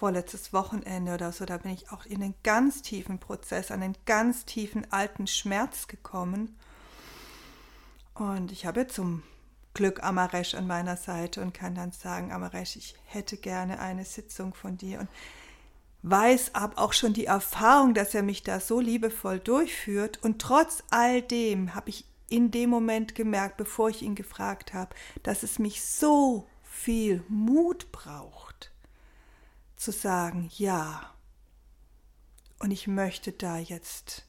vorletztes 0.00 0.54
Wochenende 0.54 1.12
oder 1.12 1.30
so, 1.30 1.44
da 1.44 1.58
bin 1.58 1.72
ich 1.72 1.92
auch 1.92 2.06
in 2.06 2.22
einen 2.22 2.34
ganz 2.42 2.80
tiefen 2.80 3.18
Prozess, 3.18 3.70
an 3.70 3.82
einen 3.82 3.98
ganz 4.06 4.46
tiefen 4.46 4.90
alten 4.90 5.26
Schmerz 5.26 5.88
gekommen. 5.88 6.56
Und 8.14 8.50
ich 8.50 8.64
habe 8.64 8.86
zum 8.86 9.22
Glück 9.74 10.02
Amaresh 10.02 10.54
an 10.54 10.66
meiner 10.66 10.96
Seite 10.96 11.42
und 11.42 11.52
kann 11.52 11.74
dann 11.74 11.92
sagen, 11.92 12.32
Amaresh, 12.32 12.76
ich 12.76 12.94
hätte 13.04 13.36
gerne 13.36 13.78
eine 13.78 14.06
Sitzung 14.06 14.54
von 14.54 14.78
dir 14.78 15.00
und 15.00 15.08
weiß 16.02 16.54
ab 16.54 16.72
auch 16.76 16.94
schon 16.94 17.12
die 17.12 17.26
Erfahrung, 17.26 17.92
dass 17.92 18.14
er 18.14 18.22
mich 18.22 18.42
da 18.42 18.58
so 18.58 18.80
liebevoll 18.80 19.38
durchführt 19.38 20.18
und 20.22 20.40
trotz 20.40 20.82
all 20.88 21.20
dem 21.20 21.74
habe 21.74 21.90
ich 21.90 22.06
in 22.30 22.50
dem 22.50 22.70
Moment 22.70 23.14
gemerkt, 23.14 23.58
bevor 23.58 23.90
ich 23.90 24.00
ihn 24.00 24.14
gefragt 24.14 24.72
habe, 24.72 24.94
dass 25.24 25.42
es 25.42 25.58
mich 25.58 25.84
so 25.84 26.46
viel 26.62 27.22
Mut 27.28 27.92
braucht, 27.92 28.49
zu 29.80 29.92
sagen, 29.92 30.50
ja, 30.58 31.14
und 32.58 32.70
ich 32.70 32.86
möchte 32.86 33.32
da 33.32 33.56
jetzt 33.56 34.26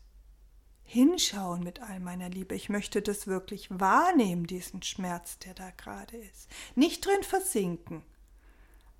hinschauen 0.83 1.61
mit 1.61 1.81
all 1.81 1.99
meiner 1.99 2.29
Liebe. 2.29 2.55
Ich 2.55 2.69
möchte 2.69 3.01
das 3.01 3.27
wirklich 3.27 3.67
wahrnehmen, 3.69 4.47
diesen 4.47 4.81
Schmerz, 4.81 5.39
der 5.39 5.53
da 5.53 5.69
gerade 5.71 6.15
ist. 6.15 6.47
Nicht 6.75 7.05
drin 7.05 7.23
versinken, 7.23 8.01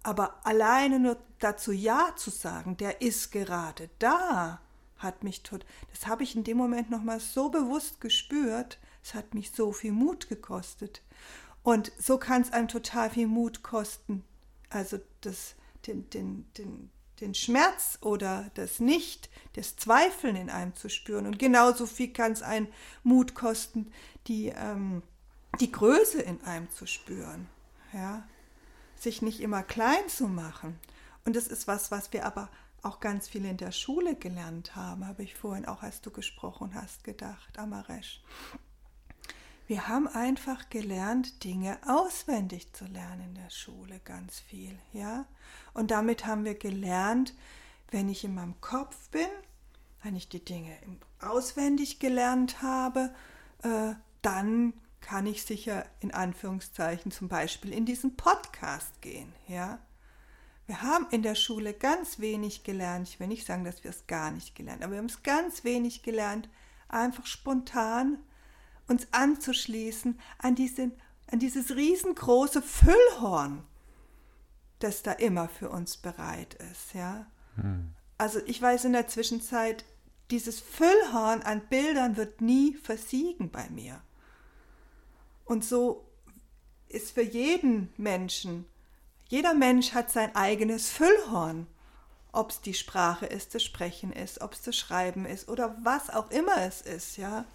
aber 0.04 0.46
alleine 0.46 1.00
nur 1.00 1.18
dazu 1.40 1.72
Ja 1.72 2.14
zu 2.18 2.30
sagen, 2.30 2.76
der 2.76 3.02
ist 3.02 3.32
gerade 3.32 3.90
da, 4.00 4.60
hat 4.98 5.24
mich 5.24 5.44
tot. 5.44 5.66
Das 5.92 6.06
habe 6.06 6.24
ich 6.24 6.36
in 6.36 6.44
dem 6.44 6.58
Moment 6.58 6.90
nochmal 6.90 7.22
so 7.22 7.50
bewusst 7.50 8.02
gespürt. 8.02 8.78
Es 9.02 9.14
hat 9.14 9.34
mich 9.34 9.52
so 9.52 9.72
viel 9.72 9.94
Mut 9.94 10.28
gekostet. 10.28 11.02
Und 11.64 11.94
so 11.98 12.18
kann 12.18 12.42
es 12.42 12.52
einem 12.52 12.68
total 12.68 13.10
viel 13.10 13.28
Mut 13.28 13.64
kosten. 13.64 14.24
Also 14.70 15.00
das, 15.22 15.56
den, 15.88 16.10
den, 16.10 16.46
den, 16.58 16.90
den 17.20 17.34
Schmerz 17.34 17.98
oder 18.02 18.50
das 18.56 18.80
Nicht, 18.80 19.30
das 19.54 19.76
Zweifeln 19.76 20.36
in 20.36 20.50
einem 20.50 20.76
zu 20.76 20.90
spüren. 20.90 21.26
Und 21.26 21.40
genauso 21.40 21.86
viel 21.86 22.12
kann 22.12 22.32
es 22.32 22.42
einen 22.42 22.68
Mut 23.04 23.36
kosten, 23.36 23.92
die, 24.28 24.48
ähm, 24.48 25.04
die 25.60 25.72
Größe 25.72 26.22
in 26.22 26.42
einem 26.44 26.70
zu 26.72 26.86
spüren. 26.86 27.48
Ja? 27.94 28.28
Sich 28.96 29.22
nicht 29.22 29.40
immer 29.40 29.64
klein 29.64 30.08
zu 30.08 30.28
machen. 30.28 30.80
Und 31.26 31.36
das 31.36 31.48
ist 31.48 31.68
was, 31.68 31.92
was 31.92 32.12
wir 32.14 32.26
aber 32.26 32.50
auch 32.82 33.00
ganz 33.00 33.28
viel 33.28 33.46
in 33.46 33.58
der 33.58 33.72
Schule 33.72 34.16
gelernt 34.16 34.76
haben, 34.76 35.06
habe 35.08 35.24
ich 35.24 35.36
vorhin 35.36 35.68
auch, 35.68 35.84
als 35.84 36.02
du 36.02 36.10
gesprochen 36.10 36.74
hast, 36.74 37.04
gedacht, 37.04 37.60
Amaresh. 37.60 38.22
Wir 39.72 39.88
haben 39.88 40.10
einfach 40.10 40.70
gelernt, 40.70 41.46
Dinge 41.46 41.80
auswendig 41.88 42.74
zu 42.74 42.84
lernen 42.84 43.30
in 43.30 43.36
der 43.36 43.50
Schule, 43.50 44.02
ganz 44.04 44.38
viel, 44.38 44.78
ja. 44.92 45.24
Und 45.74 45.92
damit 45.92 46.26
haben 46.26 46.44
wir 46.44 46.56
gelernt, 46.56 47.34
wenn 47.90 48.10
ich 48.10 48.26
in 48.26 48.36
meinem 48.36 48.60
Kopf 48.60 49.08
bin, 49.12 49.30
wenn 50.04 50.18
ich 50.18 50.28
die 50.28 50.44
Dinge 50.44 50.76
auswendig 51.22 52.00
gelernt 52.00 52.62
habe, 52.62 53.16
äh, 53.64 53.94
dann 54.22 54.74
kann 55.00 55.26
ich 55.26 55.46
sicher 55.46 55.86
in 56.02 56.14
Anführungszeichen 56.14 57.10
zum 57.10 57.30
Beispiel 57.30 57.72
in 57.72 57.86
diesen 57.86 58.18
Podcast 58.18 59.02
gehen, 59.02 59.32
ja. 59.48 59.80
Wir 60.68 60.82
haben 60.82 61.08
in 61.12 61.24
der 61.24 61.36
Schule 61.36 61.74
ganz 61.74 62.20
wenig 62.20 62.66
gelernt. 62.66 63.08
Ich 63.08 63.22
will 63.22 63.28
nicht 63.28 63.48
sagen, 63.48 63.64
dass 63.64 63.86
wir 63.86 63.92
es 63.92 64.06
gar 64.06 64.32
nicht 64.32 64.54
gelernt, 64.54 64.84
aber 64.84 64.92
wir 64.92 65.00
haben 65.00 65.06
es 65.06 65.24
ganz 65.24 65.64
wenig 65.64 66.04
gelernt, 66.04 66.50
einfach 66.90 67.26
spontan 67.26 68.18
uns 68.92 69.08
anzuschließen 69.12 70.20
an, 70.38 70.56
diesen, 70.56 70.92
an 71.32 71.40
dieses 71.40 71.76
riesengroße 71.76 72.62
Füllhorn, 72.62 73.64
das 74.80 75.02
da 75.02 75.14
immer 75.14 75.50
für 75.50 75.70
uns 75.70 75.98
bereit 75.98 76.56
ist. 76.72 76.94
Ja? 76.94 77.26
Hm. 77.56 77.94
Also 78.18 78.40
ich 78.46 78.62
weiß 78.62 78.86
in 78.86 78.94
der 78.94 79.08
Zwischenzeit, 79.08 79.86
dieses 80.30 80.60
Füllhorn 80.60 81.42
an 81.42 81.62
Bildern 81.70 82.16
wird 82.18 82.42
nie 82.42 82.76
versiegen 82.76 83.50
bei 83.50 83.70
mir. 83.70 84.02
Und 85.46 85.66
so 85.66 86.06
ist 86.88 87.12
für 87.12 87.24
jeden 87.24 87.92
Menschen, 87.98 88.66
jeder 89.28 89.54
Mensch 89.54 89.94
hat 89.94 90.12
sein 90.12 90.36
eigenes 90.36 90.90
Füllhorn. 90.90 91.68
Ob 92.34 92.52
es 92.52 92.62
die 92.62 92.74
Sprache 92.74 93.26
ist, 93.26 93.56
das 93.56 93.64
Sprechen 93.64 94.14
ist, 94.14 94.42
ob 94.42 94.54
es 94.54 94.62
das 94.62 94.78
Schreiben 94.78 95.26
ist 95.26 95.50
oder 95.50 95.76
was 95.84 96.10
auch 96.10 96.32
immer 96.32 96.58
es 96.58 96.82
ist, 96.82 97.18
ja. 97.18 97.46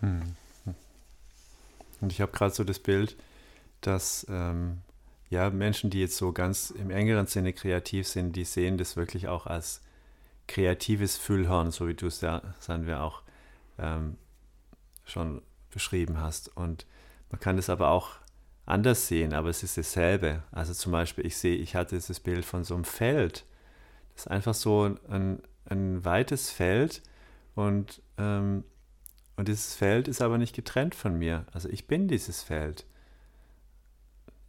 Hm. 0.00 0.36
Und 2.00 2.12
ich 2.12 2.20
habe 2.20 2.32
gerade 2.32 2.54
so 2.54 2.64
das 2.64 2.78
Bild, 2.78 3.16
dass 3.80 4.26
ähm, 4.28 4.78
ja, 5.30 5.50
Menschen, 5.50 5.90
die 5.90 6.00
jetzt 6.00 6.16
so 6.16 6.32
ganz 6.32 6.70
im 6.70 6.90
engeren 6.90 7.26
Sinne 7.26 7.52
kreativ 7.52 8.08
sind, 8.08 8.34
die 8.34 8.44
sehen 8.44 8.78
das 8.78 8.96
wirklich 8.96 9.28
auch 9.28 9.46
als 9.46 9.82
kreatives 10.46 11.16
Füllhorn, 11.16 11.70
so 11.70 11.86
wie 11.88 11.94
du 11.94 12.06
es 12.06 12.20
ja, 12.20 12.42
sagen 12.60 12.86
wir 12.86 13.02
auch, 13.02 13.22
ähm, 13.78 14.16
schon 15.04 15.42
beschrieben 15.70 16.20
hast. 16.20 16.56
Und 16.56 16.86
man 17.30 17.40
kann 17.40 17.58
es 17.58 17.68
aber 17.68 17.90
auch 17.90 18.12
anders 18.64 19.06
sehen, 19.08 19.34
aber 19.34 19.50
es 19.50 19.62
ist 19.62 19.76
dasselbe. 19.76 20.42
Also 20.50 20.72
zum 20.72 20.92
Beispiel, 20.92 21.26
ich 21.26 21.36
sehe, 21.36 21.56
ich 21.56 21.74
hatte 21.74 21.96
dieses 21.96 22.20
Bild 22.20 22.44
von 22.44 22.64
so 22.64 22.74
einem 22.74 22.84
Feld. 22.84 23.44
Das 24.14 24.24
ist 24.24 24.30
einfach 24.30 24.54
so 24.54 24.96
ein, 25.08 25.42
ein 25.66 26.04
weites 26.04 26.50
Feld 26.50 27.02
und 27.54 28.02
ähm, 28.16 28.64
und 29.38 29.46
dieses 29.46 29.76
Feld 29.76 30.08
ist 30.08 30.20
aber 30.20 30.36
nicht 30.36 30.56
getrennt 30.56 30.96
von 30.96 31.16
mir. 31.16 31.46
Also 31.52 31.68
ich 31.68 31.86
bin 31.86 32.08
dieses 32.08 32.42
Feld. 32.42 32.84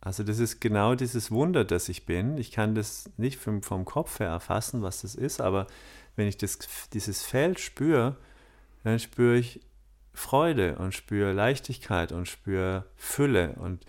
Also 0.02 0.23
das 0.23 0.39
ist 0.39 0.60
genau 0.62 0.95
dieses 0.95 1.30
Wunder, 1.30 1.63
das 1.63 1.89
ich 1.89 2.08
bin. 2.08 2.39
Ich 2.39 2.52
kann 2.52 2.73
das 2.73 3.08
nicht 3.15 3.38
vom, 3.38 3.62
vom 3.62 3.86
Kopf 3.86 4.19
her 4.19 4.30
erfassen, 4.30 4.82
was 4.82 5.04
das 5.04 5.13
ist, 5.13 5.41
aber 5.41 5.67
wenn 6.15 6.28
ich 6.28 6.38
das, 6.38 6.58
dieses 6.91 7.21
Feld 7.21 7.60
spüre, 7.60 8.17
dann 8.84 8.97
spüre 8.97 9.38
ich 9.38 9.62
Freude 10.13 10.80
und 10.80 10.95
spüre 10.95 11.34
Leichtigkeit 11.34 12.12
und 12.12 12.28
spüre 12.28 12.88
Fülle. 12.95 13.54
Und, 13.60 13.86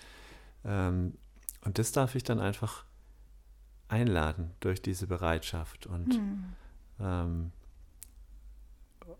ähm, 0.66 1.14
und 1.64 1.78
das 1.78 1.92
darf 1.92 2.14
ich 2.14 2.24
dann 2.24 2.40
einfach 2.40 2.84
einladen 3.88 4.50
durch 4.60 4.82
diese 4.82 5.06
Bereitschaft. 5.06 5.86
Und, 5.86 6.12
hm. 6.12 6.44
ähm, 7.00 7.52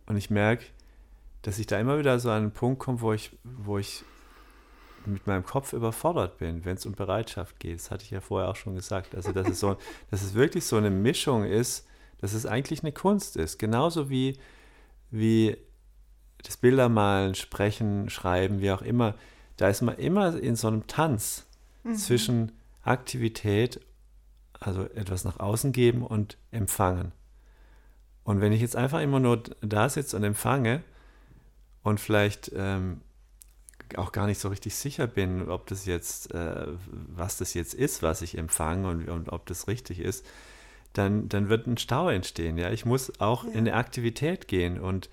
und 0.05 0.19
ich 0.19 0.29
merke, 0.29 0.66
dass 1.42 1.59
ich 1.59 1.66
da 1.66 1.79
immer 1.79 1.98
wieder 1.98 2.18
so 2.18 2.31
an 2.31 2.42
einen 2.42 2.53
Punkt 2.53 2.81
komme, 2.81 3.00
wo 3.00 3.12
ich, 3.12 3.37
wo 3.44 3.79
ich 3.79 4.05
mit 5.07 5.26
meinem 5.26 5.44
Kopf 5.44 5.72
überfordert 5.72 6.38
bin, 6.38 6.64
wenn 6.64 6.76
es 6.76 6.85
um 6.85 6.92
Bereitschaft 6.92 7.59
geht. 7.59 7.79
Das 7.79 7.90
hatte 7.90 8.05
ich 8.05 8.11
ja 8.11 8.20
vorher 8.20 8.48
auch 8.48 8.57
schon 8.57 8.74
gesagt. 8.74 9.14
Also, 9.14 9.33
dass 9.33 9.48
es, 9.48 9.61
so, 9.61 9.76
dass 10.11 10.22
es 10.22 10.35
wirklich 10.35 10.64
so 10.64 10.76
eine 10.76 10.90
Mischung 10.90 11.44
ist, 11.44 11.87
dass 12.18 12.35
es 12.35 12.46
eigentlich 12.46 12.83
eine 12.83 12.92
Kunst 12.92 13.37
ist. 13.37 13.59
Genauso 13.59 14.11
wie, 14.11 14.38
wie 15.11 15.57
das 16.42 16.57
Bildermalen, 16.57 17.35
Sprechen, 17.35 18.11
Schreiben, 18.11 18.61
wie 18.61 18.70
auch 18.70 18.83
immer. 18.83 19.14
Da 19.57 19.68
ist 19.68 19.83
man 19.83 19.96
immer 19.96 20.38
in 20.38 20.57
so 20.57 20.68
einem 20.68 20.87
Tanz 20.87 21.46
mhm. 21.83 21.96
zwischen 21.96 22.53
Aktivität, 22.83 23.81
also 24.59 24.85
etwas 24.85 25.24
nach 25.24 25.40
außen 25.40 25.72
geben 25.72 26.03
und 26.03 26.37
empfangen. 26.50 27.12
Und 28.24 28.40
wenn 28.40 28.53
ich 28.53 28.61
jetzt 28.61 28.76
einfach 28.76 29.00
immer 29.00 29.20
nur 29.20 29.42
da 29.61 29.88
sitze 29.88 30.16
und 30.16 30.24
empfange, 30.24 30.83
und 31.83 32.01
vielleicht 32.01 32.53
ähm, 32.55 33.01
auch 33.97 34.12
gar 34.12 34.27
nicht 34.27 34.38
so 34.38 34.49
richtig 34.49 34.75
sicher 34.75 35.07
bin, 35.07 35.49
ob 35.49 35.66
das 35.66 35.87
jetzt, 35.87 36.33
äh, 36.35 36.66
was 36.90 37.38
das 37.38 37.55
jetzt 37.55 37.75
ist, 37.75 38.03
was 38.03 38.23
ich 38.23 38.38
empfange 38.38 38.88
und, 38.88 39.09
und, 39.09 39.29
ob 39.31 39.47
das 39.47 39.69
richtig 39.69 40.01
ist, 40.01 40.25
dann, 40.93 41.29
dann 41.29 41.49
wird 41.49 41.66
ein 41.66 41.77
Stau 41.77 42.09
entstehen. 42.09 42.59
Ja, 42.59 42.71
ich 42.71 42.85
muss 42.85 43.21
auch 43.21 43.45
ja. 43.45 43.51
in 43.51 43.59
eine 43.59 43.75
Aktivität 43.75 44.49
gehen 44.49 44.81
und, 44.81 45.09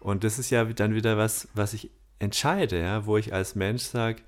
und 0.00 0.24
das 0.24 0.38
ist 0.38 0.50
ja 0.50 0.64
dann 0.64 0.94
wieder 0.94 1.16
was, 1.16 1.48
was 1.54 1.74
ich 1.74 1.90
entscheide, 2.18 2.80
ja, 2.80 3.06
wo 3.06 3.16
ich 3.16 3.32
als 3.32 3.54
Mensch 3.54 3.82
sage, 3.82 4.22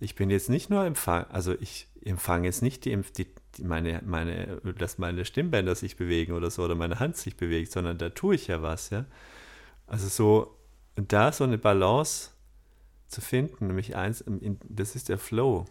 ich 0.00 0.14
bin 0.14 0.30
jetzt 0.30 0.50
nicht 0.50 0.70
nur 0.70 0.84
empfang, 0.84 1.24
also 1.30 1.54
ich 1.58 1.88
empfange 2.04 2.46
jetzt 2.46 2.62
nicht 2.62 2.84
die, 2.84 2.96
die, 3.16 3.26
die, 3.56 3.64
meine, 3.64 4.02
meine, 4.04 4.60
dass 4.78 4.98
meine 4.98 5.24
Stimmbänder 5.24 5.74
sich 5.74 5.96
bewegen 5.96 6.32
oder 6.32 6.50
so 6.50 6.64
oder 6.64 6.74
meine 6.74 7.00
Hand 7.00 7.16
sich 7.16 7.36
bewegt, 7.36 7.72
sondern 7.72 7.98
da 7.98 8.10
tue 8.10 8.34
ich 8.34 8.46
ja 8.46 8.62
was, 8.62 8.90
ja. 8.90 9.06
Also 9.86 10.08
so 10.08 10.55
und 10.96 11.12
da 11.12 11.32
so 11.32 11.44
eine 11.44 11.58
Balance 11.58 12.30
zu 13.08 13.20
finden, 13.20 13.68
nämlich 13.68 13.96
eins, 13.96 14.24
das 14.68 14.96
ist 14.96 15.08
der 15.08 15.18
Flow, 15.18 15.66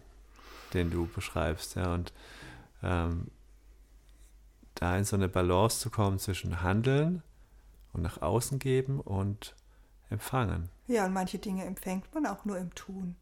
den 0.72 0.90
du 0.90 1.06
beschreibst, 1.06 1.76
ja, 1.76 1.92
und 1.92 2.12
ähm, 2.82 3.28
da 4.74 4.96
in 4.96 5.04
so 5.04 5.16
eine 5.16 5.28
Balance 5.28 5.80
zu 5.80 5.90
kommen 5.90 6.18
zwischen 6.18 6.62
Handeln 6.62 7.22
und 7.92 8.02
nach 8.02 8.22
außen 8.22 8.58
geben 8.58 9.00
und 9.00 9.54
empfangen. 10.10 10.68
Ja, 10.86 11.06
und 11.06 11.12
manche 11.12 11.38
Dinge 11.38 11.64
empfängt 11.64 12.14
man 12.14 12.26
auch 12.26 12.44
nur 12.44 12.58
im 12.58 12.74
Tun. 12.74 13.16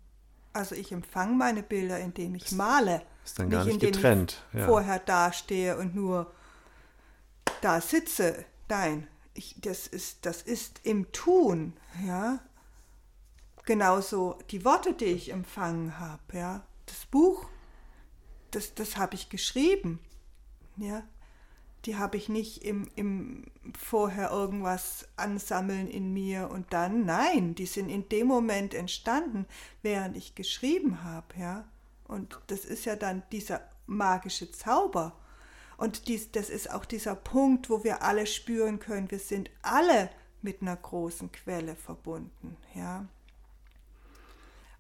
Also 0.53 0.75
ich 0.75 0.93
empfange 0.93 1.35
meine 1.35 1.63
Bilder, 1.63 1.99
indem 1.99 2.35
ich 2.35 2.53
male. 2.53 3.03
Ist 3.25 3.39
dann 3.39 3.51
gar 3.51 3.65
nicht, 3.65 3.75
indem 3.75 3.93
getrennt. 3.93 4.45
Ich 4.53 4.61
ja. 4.61 4.67
vorher 4.67 4.99
dastehe 4.99 5.77
und 5.77 5.95
nur 5.95 6.31
da 7.61 7.81
sitze. 7.81 8.45
Nein, 8.69 9.09
ich, 9.35 9.61
das, 9.61 9.87
ist, 9.87 10.25
das 10.27 10.43
ist 10.43 10.81
im 10.85 11.11
Tun, 11.13 11.75
ja. 12.07 12.41
Genauso 13.67 14.39
die 14.51 14.65
Worte, 14.65 14.93
die 14.93 15.07
ich 15.07 15.31
empfangen 15.31 15.99
habe, 15.99 16.23
ja. 16.33 16.67
Das 16.87 17.07
Buch, 17.07 17.47
das, 18.51 18.75
das 18.75 18.97
habe 18.97 19.15
ich 19.15 19.31
geschrieben, 19.31 19.99
ja 20.77 21.03
die 21.85 21.97
habe 21.97 22.17
ich 22.17 22.29
nicht 22.29 22.65
im, 22.65 22.89
im 22.97 23.45
vorher 23.79 24.31
irgendwas 24.31 25.07
ansammeln 25.17 25.89
in 25.89 26.13
mir 26.13 26.51
und 26.51 26.73
dann, 26.73 27.05
nein, 27.05 27.55
die 27.55 27.67
sind 27.67 27.89
in 27.89 28.09
dem 28.09 28.27
Moment 28.27 28.75
entstanden, 28.75 29.47
während 29.83 30.17
ich 30.17 30.35
geschrieben 30.35 31.05
habe, 31.05 31.27
ja. 31.39 31.69
Und 32.07 32.39
das 32.49 32.65
ist 32.65 32.85
ja 32.85 32.97
dann 32.97 33.23
dieser 33.33 33.63
magische 33.87 34.51
Zauber. 34.51 35.19
Und 35.77 36.09
dies, 36.09 36.31
das 36.33 36.51
ist 36.51 36.71
auch 36.71 36.85
dieser 36.85 37.15
Punkt, 37.15 37.71
wo 37.71 37.85
wir 37.85 38.03
alle 38.03 38.27
spüren 38.27 38.79
können, 38.79 39.11
wir 39.11 39.19
sind 39.19 39.51
alle 39.63 40.11
mit 40.43 40.63
einer 40.63 40.77
großen 40.77 41.33
Quelle 41.33 41.75
verbunden, 41.75 42.57
ja. 42.75 43.07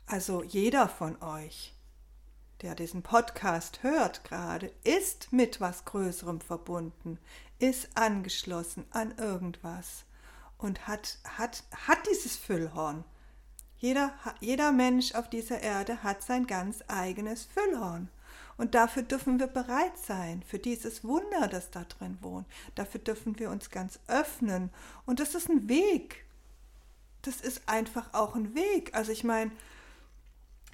Also 0.06 0.42
jeder 0.42 0.88
von 0.88 1.20
euch 1.22 1.74
der 2.64 2.74
diesen 2.74 3.02
Podcast 3.02 3.82
hört 3.82 4.24
gerade, 4.24 4.72
ist 4.84 5.32
mit 5.32 5.60
was 5.60 5.84
Größerem 5.84 6.40
verbunden, 6.40 7.18
ist 7.58 7.88
angeschlossen 7.94 8.86
an 8.90 9.16
irgendwas 9.18 10.04
und 10.56 10.86
hat, 10.86 11.18
hat, 11.36 11.62
hat 11.86 11.98
dieses 12.10 12.36
Füllhorn. 12.36 13.04
Jeder, 13.76 14.14
jeder 14.40 14.72
Mensch 14.72 15.14
auf 15.14 15.28
dieser 15.28 15.60
Erde 15.60 16.02
hat 16.02 16.22
sein 16.22 16.46
ganz 16.46 16.82
eigenes 16.88 17.44
Füllhorn. 17.44 18.08
Und 18.56 18.74
dafür 18.74 19.02
dürfen 19.02 19.38
wir 19.38 19.48
bereit 19.48 19.98
sein, 19.98 20.42
für 20.46 20.58
dieses 20.58 21.04
Wunder, 21.04 21.48
das 21.48 21.70
da 21.70 21.84
drin 21.84 22.18
wohnt. 22.20 22.46
Dafür 22.74 23.00
dürfen 23.00 23.38
wir 23.38 23.50
uns 23.50 23.70
ganz 23.70 23.98
öffnen. 24.06 24.70
Und 25.06 25.20
das 25.20 25.34
ist 25.34 25.48
ein 25.48 25.68
Weg. 25.68 26.24
Das 27.22 27.40
ist 27.40 27.62
einfach 27.66 28.14
auch 28.14 28.36
ein 28.36 28.54
Weg. 28.54 28.94
Also 28.94 29.10
ich 29.10 29.24
meine, 29.24 29.50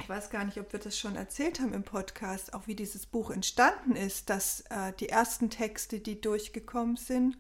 ich 0.01 0.09
weiß 0.09 0.31
gar 0.31 0.45
nicht, 0.45 0.59
ob 0.59 0.73
wir 0.73 0.81
das 0.81 0.99
schon 0.99 1.17
erzählt 1.17 1.61
haben 1.61 1.75
im 1.75 1.83
Podcast, 1.83 2.55
auch 2.55 2.67
wie 2.67 2.75
dieses 2.75 3.07
Buch 3.07 3.31
entstanden 3.31 3.97
ist, 3.97 4.31
dass 4.31 4.63
äh, 4.71 4.93
die 4.99 5.09
ersten 5.09 5.51
Texte, 5.51 6.01
die 6.01 6.21
durchgekommen 6.21 6.97
sind, 6.97 7.37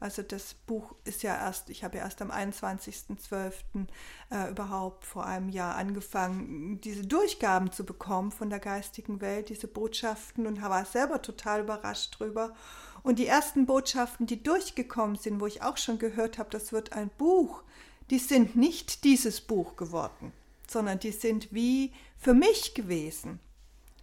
also 0.00 0.22
das 0.22 0.54
Buch 0.54 0.94
ist 1.04 1.22
ja 1.22 1.36
erst, 1.36 1.70
ich 1.70 1.84
habe 1.84 1.98
ja 1.98 2.04
erst 2.04 2.20
am 2.22 2.30
21.12. 2.30 3.86
Äh, 4.30 4.50
überhaupt 4.50 5.04
vor 5.04 5.26
einem 5.26 5.48
Jahr 5.48 5.76
angefangen, 5.76 6.80
diese 6.80 7.06
Durchgaben 7.06 7.70
zu 7.70 7.84
bekommen 7.84 8.32
von 8.32 8.50
der 8.50 8.60
geistigen 8.60 9.20
Welt, 9.20 9.48
diese 9.50 9.68
Botschaften 9.68 10.46
und 10.46 10.60
war 10.62 10.84
selber 10.84 11.22
total 11.22 11.60
überrascht 11.60 12.18
drüber. 12.18 12.54
Und 13.02 13.18
die 13.18 13.26
ersten 13.26 13.66
Botschaften, 13.66 14.26
die 14.26 14.42
durchgekommen 14.42 15.16
sind, 15.16 15.40
wo 15.40 15.46
ich 15.46 15.62
auch 15.62 15.76
schon 15.76 15.98
gehört 15.98 16.38
habe, 16.38 16.50
das 16.50 16.72
wird 16.72 16.92
ein 16.92 17.10
Buch, 17.16 17.62
die 18.10 18.18
sind 18.18 18.56
nicht 18.56 19.04
dieses 19.04 19.40
Buch 19.40 19.76
geworden 19.76 20.32
sondern 20.70 21.00
die 21.00 21.10
sind 21.10 21.52
wie 21.52 21.92
für 22.16 22.32
mich 22.32 22.74
gewesen, 22.74 23.40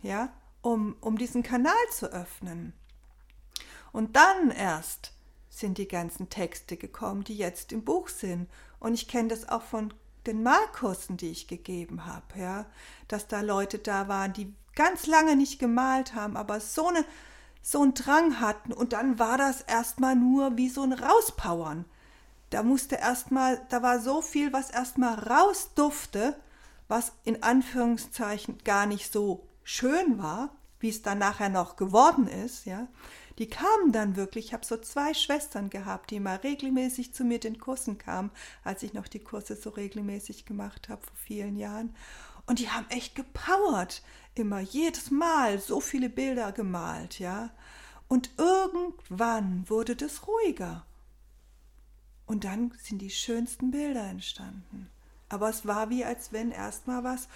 ja, 0.01 0.33
um, 0.61 0.97
um 0.99 1.17
diesen 1.17 1.41
Kanal 1.41 1.73
zu 1.91 2.11
öffnen. 2.11 2.73
Und 3.93 4.17
dann 4.17 4.51
erst 4.51 5.13
sind 5.59 5.77
die 5.77 5.87
ganzen 5.87 6.29
Texte 6.29 6.77
gekommen, 6.77 7.23
die 7.23 7.37
jetzt 7.37 7.71
im 7.71 7.83
Buch 7.83 8.09
sind. 8.09 8.49
Und 8.79 8.93
ich 8.93 9.07
kenne 9.07 9.29
das 9.29 9.49
auch 9.49 9.63
von 9.63 9.93
den 10.25 10.43
Malkursen, 10.43 11.17
die 11.17 11.29
ich 11.29 11.47
gegeben 11.47 12.05
habe, 12.05 12.39
ja, 12.39 12.65
dass 13.07 13.27
da 13.27 13.41
Leute 13.41 13.79
da 13.79 14.07
waren, 14.07 14.33
die 14.33 14.53
ganz 14.75 15.07
lange 15.07 15.35
nicht 15.35 15.59
gemalt 15.59 16.13
haben, 16.13 16.37
aber 16.37 16.59
so 16.59 16.87
eine 16.87 17.05
so 17.67 17.81
einen 17.81 17.93
Drang 17.93 18.39
hatten 18.39 18.71
und 18.71 18.93
dann 18.93 19.19
war 19.19 19.37
das 19.37 19.59
erstmal 19.59 20.15
nur 20.15 20.55
wie 20.55 20.69
so 20.69 20.83
ein 20.83 20.93
Rauspowern. 20.93 21.83
Da 22.49 22.63
musste 22.63 22.95
erstmal, 22.95 23.59
da 23.67 23.83
war 23.83 23.99
so 23.99 24.21
viel, 24.21 24.53
was 24.53 24.69
erstmal 24.69 25.15
raus 25.15 25.71
durfte, 25.75 26.37
was 26.87 27.11
in 27.25 27.43
Anführungszeichen 27.43 28.59
gar 28.63 28.85
nicht 28.85 29.11
so 29.11 29.45
schön 29.65 30.17
war, 30.17 30.51
wie 30.79 30.87
es 30.87 31.01
dann 31.01 31.17
nachher 31.17 31.49
noch 31.49 31.75
geworden 31.75 32.27
ist, 32.27 32.65
ja, 32.65 32.87
die 33.37 33.49
kamen 33.49 33.91
dann 33.91 34.15
wirklich. 34.15 34.47
Ich 34.47 34.53
habe 34.53 34.65
so 34.65 34.77
zwei 34.77 35.13
Schwestern 35.13 35.69
gehabt, 35.69 36.11
die 36.11 36.19
mal 36.19 36.37
regelmäßig 36.37 37.13
zu 37.13 37.23
mir 37.23 37.39
den 37.39 37.59
Kursen 37.59 37.97
kamen, 37.97 38.31
als 38.63 38.83
ich 38.83 38.93
noch 38.93 39.07
die 39.07 39.19
Kurse 39.19 39.55
so 39.55 39.69
regelmäßig 39.69 40.45
gemacht 40.45 40.89
habe 40.89 41.03
vor 41.03 41.15
vielen 41.15 41.57
Jahren. 41.57 41.95
Und 42.45 42.59
die 42.59 42.69
haben 42.69 42.89
echt 42.89 43.15
gepowert, 43.15 44.01
immer 44.35 44.59
jedes 44.59 45.11
Mal 45.11 45.59
so 45.59 45.79
viele 45.81 46.09
Bilder 46.09 46.51
gemalt, 46.51 47.19
ja. 47.19 47.51
Und 48.07 48.31
irgendwann 48.37 49.69
wurde 49.69 49.95
das 49.95 50.27
ruhiger. 50.27 50.85
Und 52.25 52.43
dann 52.43 52.73
sind 52.81 52.99
die 52.99 53.09
schönsten 53.09 53.71
Bilder 53.71 54.03
entstanden. 54.03 54.89
Aber 55.29 55.49
es 55.49 55.65
war 55.65 55.89
wie, 55.89 56.05
als 56.05 56.31
wenn 56.31 56.51
erstmal 56.51 57.03
was 57.03 57.27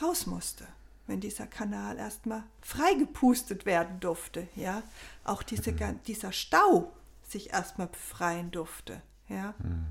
raus 0.00 0.26
musste, 0.26 0.66
wenn 1.06 1.20
dieser 1.20 1.46
Kanal 1.46 1.96
erstmal 1.98 2.42
freigepustet 2.60 3.66
werden 3.66 4.00
durfte, 4.00 4.48
ja. 4.56 4.82
Auch 5.24 5.42
diese, 5.42 5.72
mhm. 5.72 6.00
dieser 6.06 6.32
Stau 6.32 6.92
sich 7.22 7.52
erstmal 7.52 7.88
befreien 7.88 8.50
durfte, 8.50 9.02
ja. 9.28 9.54
Mhm. 9.58 9.86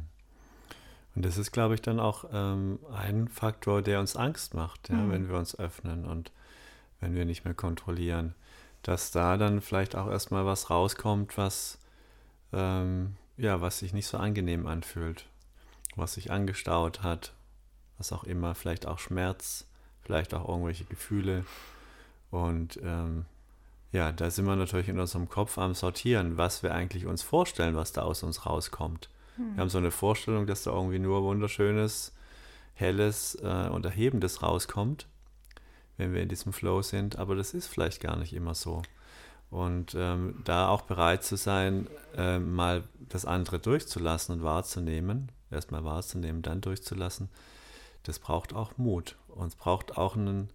Und 1.15 1.23
das 1.23 1.37
ist, 1.37 1.51
glaube 1.51 1.75
ich, 1.75 1.81
dann 1.81 1.99
auch 1.99 2.25
ähm, 2.33 2.79
ein 2.93 3.29
Faktor, 3.29 3.81
der 3.81 4.01
uns 4.01 4.17
Angst 4.17 4.53
macht, 4.53 4.89
ja, 4.89 4.95
mhm. 4.95 5.11
wenn 5.11 5.29
wir 5.29 5.37
uns 5.37 5.57
öffnen 5.57 6.05
und 6.05 6.31
wenn 6.99 7.15
wir 7.15 7.25
nicht 7.25 7.45
mehr 7.45 7.53
kontrollieren, 7.53 8.35
dass 8.81 9.11
da 9.11 9.37
dann 9.37 9.61
vielleicht 9.61 9.95
auch 9.95 10.09
erstmal 10.09 10.45
was 10.45 10.69
rauskommt, 10.69 11.37
was 11.37 11.79
ähm, 12.51 13.15
ja, 13.37 13.59
was 13.59 13.79
sich 13.79 13.93
nicht 13.93 14.07
so 14.07 14.17
angenehm 14.17 14.65
anfühlt 14.67 15.25
was 15.95 16.13
sich 16.13 16.31
angestaut 16.31 17.03
hat, 17.03 17.33
was 17.97 18.11
auch 18.11 18.23
immer, 18.23 18.55
vielleicht 18.55 18.85
auch 18.85 18.99
Schmerz, 18.99 19.67
vielleicht 20.05 20.33
auch 20.33 20.47
irgendwelche 20.47 20.85
Gefühle. 20.85 21.43
Und 22.31 22.79
ähm, 22.83 23.25
ja, 23.91 24.11
da 24.11 24.29
sind 24.29 24.45
wir 24.45 24.55
natürlich 24.55 24.89
in 24.89 24.99
unserem 24.99 25.29
Kopf 25.29 25.57
am 25.57 25.73
Sortieren, 25.73 26.37
was 26.37 26.63
wir 26.63 26.73
eigentlich 26.73 27.05
uns 27.05 27.23
vorstellen, 27.23 27.75
was 27.75 27.91
da 27.91 28.03
aus 28.03 28.23
uns 28.23 28.45
rauskommt. 28.45 29.09
Hm. 29.37 29.55
Wir 29.55 29.61
haben 29.61 29.69
so 29.69 29.77
eine 29.77 29.91
Vorstellung, 29.91 30.47
dass 30.47 30.63
da 30.63 30.71
irgendwie 30.71 30.99
nur 30.99 31.23
wunderschönes, 31.23 32.13
helles 32.73 33.35
äh, 33.41 33.69
und 33.69 33.85
erhebendes 33.85 34.43
rauskommt, 34.43 35.07
wenn 35.97 36.13
wir 36.13 36.21
in 36.21 36.29
diesem 36.29 36.53
Flow 36.53 36.81
sind, 36.81 37.17
aber 37.17 37.35
das 37.35 37.53
ist 37.53 37.67
vielleicht 37.67 38.01
gar 38.01 38.17
nicht 38.17 38.33
immer 38.33 38.53
so. 38.53 38.81
Und 39.49 39.95
ähm, 39.97 40.41
da 40.43 40.67
auch 40.67 40.81
bereit 40.81 41.23
zu 41.23 41.37
sein, 41.37 41.87
äh, 42.17 42.39
mal 42.39 42.83
das 42.99 43.25
andere 43.25 43.59
durchzulassen 43.59 44.35
und 44.35 44.43
wahrzunehmen, 44.43 45.31
erstmal 45.49 45.85
wahrzunehmen, 45.85 46.41
dann 46.41 46.59
durchzulassen, 46.59 47.29
das 48.03 48.19
braucht 48.19 48.53
auch 48.53 48.77
Mut 48.77 49.15
und 49.35 49.47
es 49.47 49.55
braucht 49.55 49.97
auch 49.97 50.15
einen, 50.15 50.49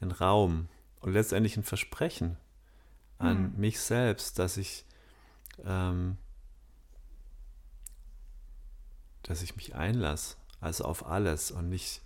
einen 0.00 0.10
Raum 0.10 0.68
und 1.00 1.12
letztendlich 1.12 1.56
ein 1.56 1.62
Versprechen 1.62 2.36
an 3.18 3.52
mhm. 3.52 3.60
mich 3.60 3.80
selbst, 3.80 4.38
dass 4.38 4.56
ich, 4.56 4.84
ähm, 5.64 6.18
dass 9.22 9.42
ich 9.42 9.56
mich 9.56 9.74
einlasse, 9.74 10.36
also 10.60 10.84
auf 10.84 11.06
alles 11.06 11.50
und 11.50 11.68
nicht 11.68 12.02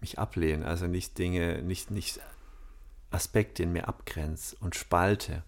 mich 0.00 0.18
ablehne, 0.18 0.66
also 0.66 0.86
nicht 0.86 1.16
Dinge, 1.16 1.62
nicht, 1.62 1.90
nicht 1.90 2.20
Aspekte 3.10 3.62
in 3.62 3.72
mir 3.72 3.88
abgrenze 3.88 4.56
und 4.60 4.74
spalte. 4.74 5.42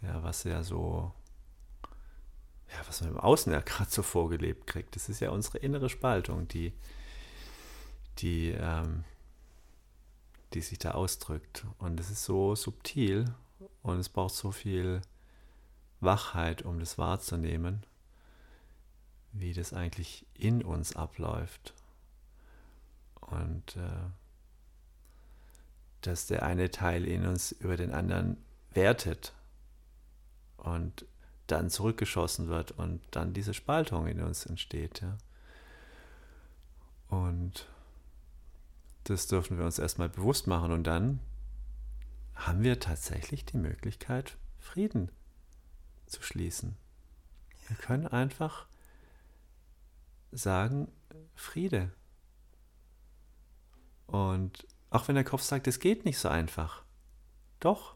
Ja, 0.00 0.22
was 0.22 0.44
ja 0.44 0.62
so 0.62 1.12
ja, 2.70 2.76
was 2.86 3.00
man 3.00 3.10
im 3.10 3.18
Außen 3.18 3.52
ja 3.52 3.60
gerade 3.64 3.90
so 3.90 4.02
vorgelebt 4.02 4.66
kriegt. 4.66 4.96
Das 4.96 5.08
ist 5.08 5.20
ja 5.20 5.30
unsere 5.30 5.58
innere 5.58 5.88
Spaltung, 5.88 6.48
die, 6.48 6.72
die, 8.18 8.50
ähm, 8.50 9.04
die 10.54 10.60
sich 10.60 10.78
da 10.78 10.92
ausdrückt. 10.92 11.66
Und 11.78 12.00
es 12.00 12.10
ist 12.10 12.24
so 12.24 12.54
subtil 12.54 13.32
und 13.82 13.98
es 13.98 14.08
braucht 14.08 14.34
so 14.34 14.52
viel 14.52 15.02
Wachheit, 16.00 16.62
um 16.62 16.78
das 16.78 16.98
wahrzunehmen, 16.98 17.84
wie 19.32 19.52
das 19.52 19.72
eigentlich 19.72 20.26
in 20.34 20.62
uns 20.62 20.96
abläuft. 20.96 21.74
Und 23.20 23.76
äh, 23.76 24.10
dass 26.00 26.26
der 26.26 26.44
eine 26.44 26.70
Teil 26.70 27.04
in 27.04 27.26
uns 27.26 27.52
über 27.52 27.76
den 27.76 27.92
anderen 27.92 28.36
wertet 28.72 29.34
und 30.56 31.04
dann 31.46 31.70
zurückgeschossen 31.70 32.48
wird 32.48 32.72
und 32.72 33.00
dann 33.10 33.32
diese 33.32 33.54
Spaltung 33.54 34.06
in 34.06 34.22
uns 34.22 34.46
entsteht. 34.46 35.00
Ja. 35.00 35.18
Und 37.08 37.66
das 39.08 39.26
dürfen 39.26 39.58
wir 39.58 39.64
uns 39.64 39.78
erstmal 39.78 40.08
bewusst 40.08 40.46
machen 40.46 40.72
und 40.72 40.84
dann 40.84 41.20
haben 42.34 42.62
wir 42.62 42.78
tatsächlich 42.78 43.44
die 43.44 43.56
Möglichkeit, 43.56 44.36
Frieden 44.58 45.10
zu 46.06 46.22
schließen. 46.22 46.76
Wir 47.66 47.76
können 47.76 48.06
einfach 48.06 48.66
sagen, 50.30 50.88
Friede. 51.34 51.90
Und 54.06 54.66
auch 54.90 55.08
wenn 55.08 55.16
der 55.16 55.24
Kopf 55.24 55.42
sagt, 55.42 55.66
es 55.66 55.80
geht 55.80 56.04
nicht 56.04 56.18
so 56.18 56.28
einfach. 56.28 56.82
Doch. 57.60 57.94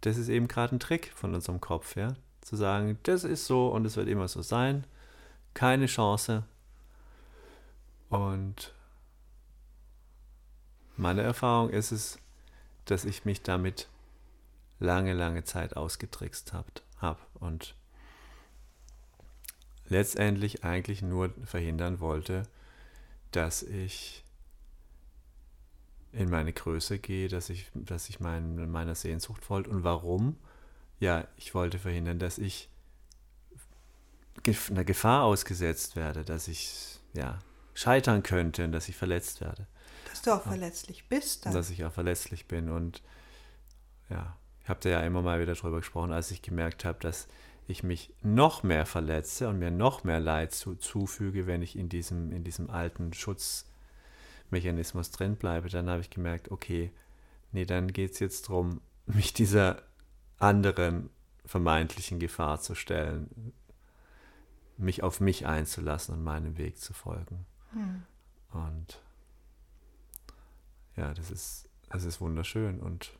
Das 0.00 0.16
ist 0.16 0.28
eben 0.28 0.48
gerade 0.48 0.76
ein 0.76 0.80
Trick 0.80 1.12
von 1.14 1.34
unserem 1.34 1.60
Kopf, 1.60 1.96
ja. 1.96 2.14
Zu 2.40 2.56
sagen, 2.56 2.98
das 3.04 3.24
ist 3.24 3.46
so 3.46 3.68
und 3.68 3.84
es 3.84 3.96
wird 3.96 4.08
immer 4.08 4.28
so 4.28 4.42
sein. 4.42 4.86
Keine 5.54 5.86
Chance. 5.86 6.44
Und 8.08 8.74
meine 10.96 11.22
Erfahrung 11.22 11.70
ist 11.70 11.92
es, 11.92 12.18
dass 12.84 13.04
ich 13.04 13.24
mich 13.24 13.42
damit 13.42 13.88
lange, 14.78 15.12
lange 15.12 15.44
Zeit 15.44 15.76
ausgetrickst 15.76 16.52
habe 16.52 16.68
hab 16.98 17.26
und 17.34 17.74
letztendlich 19.88 20.64
eigentlich 20.64 21.02
nur 21.02 21.30
verhindern 21.44 22.00
wollte, 22.00 22.44
dass 23.30 23.62
ich 23.62 24.24
in 26.12 26.28
meine 26.28 26.52
Größe 26.52 26.98
gehe, 26.98 27.28
dass 27.28 27.48
ich, 27.48 27.70
dass 27.74 28.08
ich 28.08 28.20
mein, 28.20 28.70
meiner 28.70 28.94
Sehnsucht 28.94 29.44
folge. 29.44 29.70
Und 29.70 29.84
warum? 29.84 30.36
Ja, 31.00 31.26
ich 31.36 31.54
wollte 31.54 31.78
verhindern, 31.78 32.18
dass 32.18 32.38
ich 32.38 32.68
einer 34.70 34.84
Gefahr 34.84 35.24
ausgesetzt 35.24 35.96
werde, 35.96 36.24
dass 36.24 36.48
ich 36.48 37.00
ja, 37.14 37.38
scheitern 37.74 38.22
könnte 38.22 38.64
und 38.64 38.72
dass 38.72 38.88
ich 38.88 38.96
verletzt 38.96 39.40
werde. 39.40 39.66
Dass 40.22 40.34
du 40.34 40.40
auch 40.40 40.42
verletzlich 40.42 41.08
bist. 41.08 41.46
Dann. 41.46 41.52
Dass 41.52 41.70
ich 41.70 41.84
auch 41.84 41.92
verletzlich 41.92 42.46
bin. 42.46 42.70
Und 42.70 43.02
ja, 44.08 44.36
ich 44.62 44.68
habe 44.68 44.80
da 44.80 44.88
ja 44.88 45.00
immer 45.00 45.22
mal 45.22 45.40
wieder 45.40 45.54
drüber 45.54 45.78
gesprochen, 45.78 46.12
als 46.12 46.30
ich 46.30 46.42
gemerkt 46.42 46.84
habe, 46.84 47.00
dass 47.00 47.26
ich 47.66 47.82
mich 47.82 48.14
noch 48.22 48.62
mehr 48.62 48.86
verletze 48.86 49.48
und 49.48 49.58
mir 49.58 49.72
noch 49.72 50.04
mehr 50.04 50.20
Leid 50.20 50.52
zu, 50.52 50.76
zufüge, 50.76 51.46
wenn 51.46 51.62
ich 51.62 51.76
in 51.76 51.88
diesem, 51.88 52.32
in 52.32 52.44
diesem 52.44 52.70
alten 52.70 53.12
Schutzmechanismus 53.12 55.10
drin 55.10 55.36
bleibe, 55.36 55.68
dann 55.68 55.88
habe 55.88 56.02
ich 56.02 56.10
gemerkt, 56.10 56.50
okay, 56.50 56.92
nee, 57.52 57.64
dann 57.64 57.92
geht 57.92 58.12
es 58.12 58.20
jetzt 58.20 58.48
darum, 58.48 58.80
mich 59.06 59.32
dieser 59.32 59.82
anderen 60.38 61.10
vermeintlichen 61.44 62.20
Gefahr 62.20 62.60
zu 62.60 62.74
stellen, 62.74 63.52
mich 64.76 65.02
auf 65.02 65.20
mich 65.20 65.46
einzulassen 65.46 66.14
und 66.14 66.22
meinem 66.22 66.56
Weg 66.58 66.78
zu 66.78 66.92
folgen. 66.92 67.46
Hm. 67.72 68.02
Und 68.52 69.02
ja, 70.96 71.14
das 71.14 71.30
ist, 71.30 71.68
das 71.90 72.04
ist 72.04 72.20
wunderschön. 72.20 72.80
Und, 72.80 73.12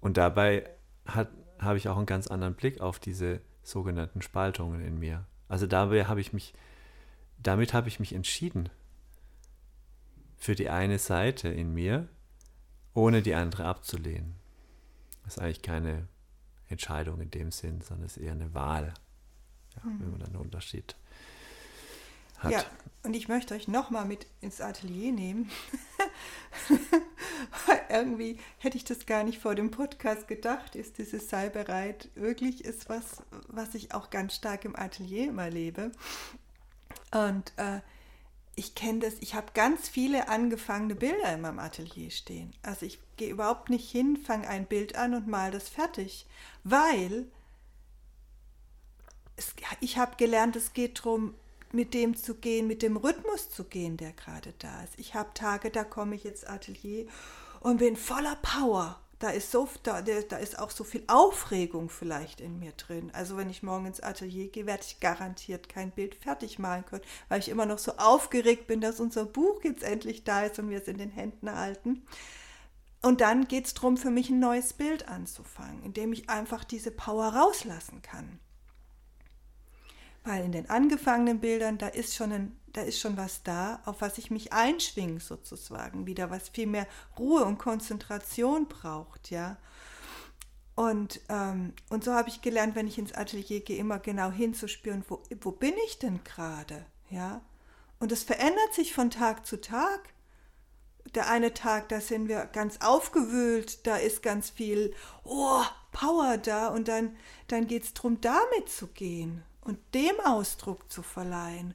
und 0.00 0.16
dabei 0.16 0.68
hat, 1.06 1.30
habe 1.58 1.78
ich 1.78 1.88
auch 1.88 1.96
einen 1.96 2.06
ganz 2.06 2.26
anderen 2.26 2.54
Blick 2.54 2.80
auf 2.80 2.98
diese 2.98 3.40
sogenannten 3.62 4.22
Spaltungen 4.22 4.80
in 4.80 4.98
mir. 4.98 5.26
Also 5.48 5.66
dabei 5.66 6.06
habe 6.06 6.20
ich 6.20 6.32
mich, 6.32 6.54
damit 7.38 7.74
habe 7.74 7.88
ich 7.88 8.00
mich 8.00 8.14
entschieden 8.14 8.68
für 10.36 10.54
die 10.54 10.70
eine 10.70 10.98
Seite 10.98 11.48
in 11.48 11.74
mir, 11.74 12.08
ohne 12.94 13.22
die 13.22 13.34
andere 13.34 13.64
abzulehnen. 13.64 14.36
Das 15.24 15.36
ist 15.36 15.42
eigentlich 15.42 15.62
keine 15.62 16.08
Entscheidung 16.68 17.20
in 17.20 17.30
dem 17.30 17.50
Sinn, 17.50 17.80
sondern 17.80 18.06
es 18.06 18.16
ist 18.16 18.22
eher 18.22 18.32
eine 18.32 18.54
Wahl, 18.54 18.94
ja, 19.76 19.84
mhm. 19.84 20.00
wenn 20.00 20.10
man 20.10 20.20
dann 20.20 20.28
einen 20.28 20.42
Unterschied 20.42 20.96
hat. 22.38 22.50
Ja, 22.52 22.64
und 23.02 23.14
ich 23.14 23.28
möchte 23.28 23.54
euch 23.54 23.68
nochmal 23.68 24.04
mit 24.04 24.26
ins 24.40 24.60
Atelier 24.60 25.12
nehmen. 25.12 25.50
Irgendwie 27.88 28.38
hätte 28.58 28.76
ich 28.76 28.84
das 28.84 29.06
gar 29.06 29.24
nicht 29.24 29.38
vor 29.40 29.54
dem 29.54 29.70
Podcast 29.70 30.28
gedacht, 30.28 30.76
ist 30.76 30.98
dieses 30.98 31.30
Sei 31.30 31.48
bereit 31.48 32.08
wirklich 32.14 32.64
ist 32.64 32.88
was, 32.88 33.22
was 33.46 33.74
ich 33.74 33.94
auch 33.94 34.10
ganz 34.10 34.34
stark 34.34 34.64
im 34.64 34.76
Atelier 34.76 35.28
immer 35.28 35.48
lebe. 35.48 35.92
Und 37.12 37.52
äh, 37.56 37.80
ich 38.56 38.74
kenne 38.74 38.98
das, 38.98 39.14
ich 39.20 39.34
habe 39.34 39.52
ganz 39.54 39.88
viele 39.88 40.28
angefangene 40.28 40.96
Bilder 40.96 41.32
in 41.32 41.40
meinem 41.40 41.60
Atelier 41.60 42.10
stehen. 42.10 42.52
Also 42.62 42.84
ich 42.84 42.98
gehe 43.16 43.30
überhaupt 43.30 43.70
nicht 43.70 43.88
hin, 43.88 44.16
fange 44.16 44.48
ein 44.48 44.66
Bild 44.66 44.96
an 44.96 45.14
und 45.14 45.28
mal 45.28 45.50
das 45.50 45.68
fertig, 45.68 46.26
weil 46.64 47.26
es, 49.36 49.54
ich 49.80 49.96
habe 49.96 50.16
gelernt, 50.16 50.56
es 50.56 50.72
geht 50.72 50.98
darum, 50.98 51.34
mit 51.72 51.94
dem 51.94 52.16
zu 52.16 52.34
gehen, 52.34 52.66
mit 52.66 52.82
dem 52.82 52.96
Rhythmus 52.96 53.50
zu 53.50 53.64
gehen, 53.64 53.96
der 53.96 54.12
gerade 54.12 54.54
da 54.58 54.82
ist. 54.82 54.94
Ich 54.98 55.14
habe 55.14 55.34
Tage, 55.34 55.70
da 55.70 55.84
komme 55.84 56.14
ich 56.14 56.24
ins 56.24 56.44
Atelier 56.44 57.06
und 57.60 57.78
bin 57.78 57.96
voller 57.96 58.36
Power. 58.36 59.00
Da 59.18 59.30
ist, 59.30 59.50
so, 59.50 59.68
da, 59.82 60.00
da 60.00 60.36
ist 60.36 60.60
auch 60.60 60.70
so 60.70 60.84
viel 60.84 61.02
Aufregung 61.08 61.90
vielleicht 61.90 62.40
in 62.40 62.60
mir 62.60 62.70
drin. 62.72 63.10
Also 63.12 63.36
wenn 63.36 63.50
ich 63.50 63.64
morgen 63.64 63.86
ins 63.86 64.00
Atelier 64.00 64.48
gehe, 64.48 64.64
werde 64.64 64.84
ich 64.86 65.00
garantiert 65.00 65.68
kein 65.68 65.90
Bild 65.90 66.14
fertig 66.14 66.60
malen 66.60 66.86
können, 66.86 67.02
weil 67.28 67.40
ich 67.40 67.48
immer 67.48 67.66
noch 67.66 67.78
so 67.78 67.96
aufgeregt 67.96 68.68
bin, 68.68 68.80
dass 68.80 69.00
unser 69.00 69.24
Buch 69.24 69.64
jetzt 69.64 69.82
endlich 69.82 70.22
da 70.22 70.44
ist 70.44 70.60
und 70.60 70.70
wir 70.70 70.78
es 70.78 70.86
in 70.86 70.98
den 70.98 71.10
Händen 71.10 71.52
halten. 71.52 72.06
Und 73.02 73.20
dann 73.20 73.48
geht 73.48 73.66
es 73.66 73.74
darum, 73.74 73.96
für 73.96 74.10
mich 74.10 74.30
ein 74.30 74.38
neues 74.38 74.72
Bild 74.72 75.08
anzufangen, 75.08 75.82
indem 75.82 76.12
ich 76.12 76.30
einfach 76.30 76.62
diese 76.62 76.92
Power 76.92 77.26
rauslassen 77.26 78.02
kann. 78.02 78.38
Weil 80.28 80.44
in 80.44 80.52
den 80.52 80.68
angefangenen 80.68 81.40
Bildern, 81.40 81.78
da 81.78 81.88
ist 81.88 82.14
schon, 82.14 82.32
ein, 82.32 82.60
da 82.74 82.82
ist 82.82 83.00
schon 83.00 83.16
was 83.16 83.42
da, 83.44 83.80
auf 83.86 84.02
was 84.02 84.18
ich 84.18 84.30
mich 84.30 84.52
einschwinge 84.52 85.20
sozusagen, 85.20 86.04
wieder 86.04 86.28
was 86.28 86.50
viel 86.50 86.66
mehr 86.66 86.86
Ruhe 87.18 87.46
und 87.46 87.56
Konzentration 87.56 88.68
braucht, 88.68 89.30
ja. 89.30 89.56
Und, 90.74 91.22
ähm, 91.30 91.72
und 91.88 92.04
so 92.04 92.12
habe 92.12 92.28
ich 92.28 92.42
gelernt, 92.42 92.74
wenn 92.74 92.86
ich 92.86 92.98
ins 92.98 93.14
Atelier 93.14 93.60
gehe, 93.60 93.78
immer 93.78 94.00
genau 94.00 94.30
hinzuspüren, 94.30 95.02
wo, 95.08 95.22
wo 95.40 95.50
bin 95.50 95.72
ich 95.86 95.98
denn 95.98 96.22
gerade, 96.24 96.84
ja. 97.08 97.40
Und 97.98 98.12
es 98.12 98.22
verändert 98.22 98.74
sich 98.74 98.92
von 98.92 99.08
Tag 99.08 99.46
zu 99.46 99.58
Tag. 99.58 100.12
Der 101.14 101.30
eine 101.30 101.54
Tag, 101.54 101.88
da 101.88 102.02
sind 102.02 102.28
wir 102.28 102.44
ganz 102.44 102.82
aufgewühlt, 102.82 103.86
da 103.86 103.96
ist 103.96 104.22
ganz 104.22 104.50
viel 104.50 104.92
oh, 105.24 105.62
Power 105.90 106.36
da 106.36 106.68
und 106.68 106.86
dann, 106.86 107.16
dann 107.46 107.66
geht 107.66 107.84
es 107.84 107.94
darum, 107.94 108.20
damit 108.20 108.68
zu 108.68 108.88
gehen 108.88 109.42
und 109.68 109.78
dem 109.94 110.18
Ausdruck 110.24 110.90
zu 110.90 111.02
verleihen. 111.02 111.74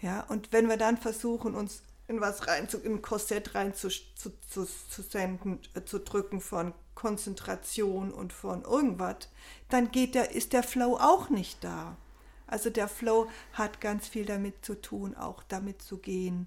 Ja, 0.00 0.22
und 0.28 0.52
wenn 0.52 0.68
wir 0.68 0.76
dann 0.76 0.96
versuchen, 0.96 1.54
uns 1.54 1.82
in 2.08 2.20
was 2.20 2.46
rein 2.48 2.68
zu, 2.68 2.78
in 2.78 2.94
ein 2.94 3.02
Korsett 3.02 3.54
rein 3.54 3.74
zu, 3.74 3.88
zu, 3.88 4.30
zu, 4.48 4.66
zu 4.66 5.02
senden, 5.02 5.60
äh, 5.74 5.84
zu 5.84 6.00
drücken 6.00 6.40
von 6.40 6.74
Konzentration 6.94 8.12
und 8.12 8.32
von 8.32 8.62
irgendwas, 8.62 9.28
dann 9.68 9.90
geht 9.90 10.14
der, 10.14 10.32
ist 10.32 10.52
der 10.52 10.62
Flow 10.62 10.96
auch 10.96 11.30
nicht 11.30 11.62
da. 11.62 11.96
Also 12.46 12.70
der 12.70 12.88
Flow 12.88 13.28
hat 13.52 13.80
ganz 13.80 14.06
viel 14.06 14.26
damit 14.26 14.64
zu 14.64 14.80
tun, 14.80 15.16
auch 15.16 15.42
damit 15.44 15.80
zu 15.82 15.98
gehen, 15.98 16.46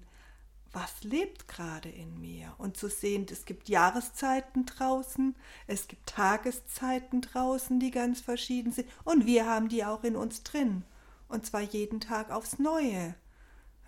was 0.72 1.02
lebt 1.02 1.48
gerade 1.48 1.88
in 1.88 2.20
mir 2.20 2.54
und 2.58 2.76
zu 2.76 2.88
sehen, 2.88 3.26
es 3.30 3.44
gibt 3.44 3.68
Jahreszeiten 3.68 4.66
draußen, 4.66 5.34
es 5.66 5.88
gibt 5.88 6.06
Tageszeiten 6.06 7.22
draußen, 7.22 7.80
die 7.80 7.90
ganz 7.90 8.20
verschieden 8.20 8.72
sind 8.72 8.88
und 9.04 9.26
wir 9.26 9.46
haben 9.46 9.68
die 9.68 9.84
auch 9.84 10.04
in 10.04 10.16
uns 10.16 10.42
drin 10.42 10.84
und 11.28 11.46
zwar 11.46 11.62
jeden 11.62 12.00
Tag 12.00 12.30
aufs 12.30 12.58
Neue. 12.58 13.14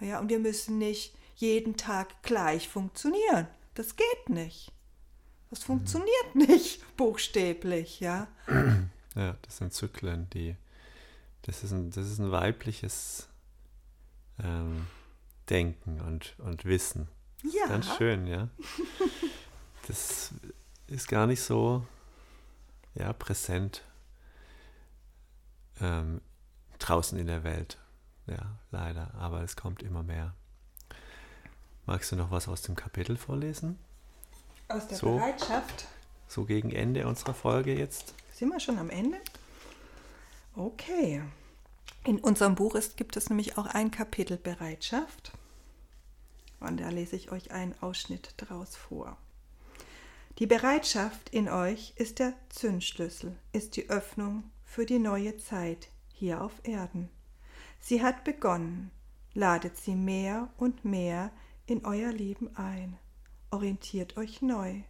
Ja, 0.01 0.19
und 0.21 0.31
wir 0.31 0.39
müssen 0.39 0.79
nicht 0.79 1.15
jeden 1.37 1.77
Tag 1.77 2.23
gleich 2.23 2.69
funktionieren. 2.69 3.47
Das 3.75 3.97
geht 3.97 4.29
nicht. 4.29 4.73
Das 5.51 5.63
funktioniert 5.63 6.35
nicht 6.35 6.83
buchstäblich, 6.97 8.01
ja. 8.01 8.29
Ja, 9.17 9.37
das 9.43 9.57
sind 9.57 9.75
Zyklen, 9.75 10.31
die 10.31 10.55
das 11.43 11.65
ist 11.65 11.73
ein, 11.73 11.91
das 11.91 12.09
ist 12.09 12.21
ein 12.21 12.31
weibliches 12.31 13.29
ähm, 14.39 14.87
Denken 15.51 16.01
und, 16.01 16.37
und 16.39 16.65
Wissen. 16.65 17.09
Ja. 17.43 17.67
Ganz 17.67 17.97
schön, 17.97 18.27
ja. 18.27 18.49
Das 19.87 20.33
ist 20.87 21.09
gar 21.09 21.27
nicht 21.27 21.43
so 21.43 21.85
ja, 22.95 23.13
präsent 23.13 23.83
ähm, 25.81 26.21
draußen 26.79 27.19
in 27.19 27.27
der 27.27 27.43
Welt. 27.43 27.79
Ja, 28.27 28.59
leider, 28.71 29.13
aber 29.15 29.43
es 29.43 29.57
kommt 29.57 29.83
immer 29.83 30.05
mehr. 30.05 30.35
Magst 31.87 32.13
du 32.13 32.17
noch 32.17 32.31
was 32.31 32.47
aus 32.47 32.63
dem 32.63 32.77
Kapitel 32.77 33.17
vorlesen? 33.17 33.79
Aus 34.69 34.87
der 34.87 34.99
so, 34.99 35.17
Bereitschaft? 35.17 35.87
So 36.29 36.45
gegen 36.45 36.71
Ende 36.71 37.09
unserer 37.09 37.35
Folge 37.35 37.77
jetzt. 37.77 38.15
Sind 38.33 38.51
wir 38.51 38.61
schon 38.61 38.79
am 38.79 38.91
Ende? 38.91 39.19
Okay. 40.55 41.23
In 42.05 42.21
unserem 42.21 42.55
Buch 42.55 42.77
ist, 42.77 42.97
gibt 42.97 43.17
es 43.17 43.29
nämlich 43.29 43.59
auch 43.59 43.67
ein 43.67 43.91
Kapitel 43.91 44.37
Bereitschaft. 44.37 45.33
Und 46.61 46.81
da 46.81 46.91
lese 46.91 47.17
ich 47.17 47.33
euch 47.33 47.51
einen 47.51 47.75
Ausschnitt 47.81 48.35
daraus 48.37 48.77
vor. 48.77 49.17
Die 50.39 50.47
Bereitschaft 50.47 51.31
in 51.31 51.49
euch 51.49 51.93
ist 51.97 52.19
der 52.19 52.35
Zündschlüssel, 52.49 53.37
ist 53.53 53.77
die 53.77 53.91
Öffnung 53.91 54.45
für 54.65 54.87
die 54.87 54.99
neue 54.99 55.37
Zeit 55.37 55.89
hier 56.15 56.43
auf 56.43 56.53
Erden. 56.63 57.11
Sie 57.81 58.03
hat 58.03 58.25
begonnen, 58.25 58.91
ladet 59.35 59.77
sie 59.77 59.95
mehr 59.95 60.49
und 60.57 60.85
mehr 60.85 61.31
in 61.67 61.85
euer 61.85 62.13
Leben 62.13 62.57
ein. 62.57 62.99
Orientiert 63.51 64.17
euch 64.17 64.43
neu. 64.43 64.83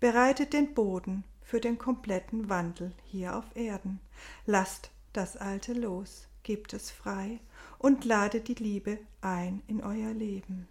bereitet 0.00 0.52
den 0.52 0.74
Boden 0.74 1.24
für 1.42 1.60
den 1.60 1.78
kompletten 1.78 2.48
Wandel 2.48 2.92
hier 3.04 3.36
auf 3.36 3.44
Erden. 3.54 4.00
Lasst 4.44 4.90
das 5.12 5.36
Alte 5.36 5.72
los, 5.72 6.28
gebt 6.42 6.72
es 6.72 6.90
frei 6.90 7.40
und 7.78 8.04
ladet 8.04 8.48
die 8.48 8.54
Liebe 8.54 8.98
ein 9.20 9.62
in 9.66 9.82
euer 9.82 10.12
Leben. 10.12 10.68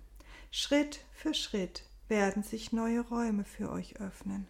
Schritt 0.55 0.99
für 1.13 1.33
Schritt 1.33 1.83
werden 2.09 2.43
sich 2.43 2.71
neue 2.71 2.99
Räume 2.99 3.43
für 3.43 3.71
euch 3.71 3.99
öffnen, 3.99 4.45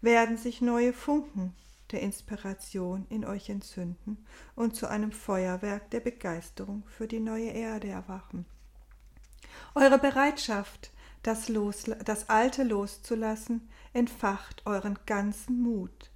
werden 0.00 0.36
sich 0.36 0.60
neue 0.60 0.92
Funken 0.92 1.56
der 1.90 2.02
Inspiration 2.02 3.04
in 3.08 3.24
euch 3.24 3.50
entzünden 3.50 4.24
und 4.54 4.76
zu 4.76 4.86
einem 4.86 5.10
Feuerwerk 5.10 5.90
der 5.90 5.98
Begeisterung 5.98 6.84
für 6.86 7.08
die 7.08 7.18
neue 7.18 7.50
Erde 7.50 7.88
erwachen. 7.88 8.46
Eure 9.74 9.98
Bereitschaft, 9.98 10.92
das, 11.24 11.48
Los, 11.48 11.86
das 12.04 12.28
Alte 12.28 12.62
loszulassen, 12.62 13.68
entfacht 13.92 14.64
euren 14.66 15.00
ganzen 15.04 15.60
Mut. 15.60 16.12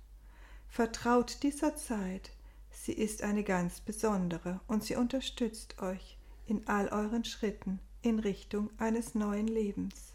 Vertraut 0.68 1.42
dieser 1.42 1.74
Zeit, 1.74 2.30
sie 2.70 2.92
ist 2.92 3.24
eine 3.24 3.42
ganz 3.42 3.80
besondere 3.80 4.60
und 4.68 4.84
sie 4.84 4.94
unterstützt 4.94 5.82
euch 5.82 6.18
in 6.46 6.68
all 6.68 6.86
euren 6.90 7.24
Schritten 7.24 7.80
in 8.04 8.18
Richtung 8.18 8.70
eines 8.78 9.14
neuen 9.14 9.48
Lebens. 9.48 10.12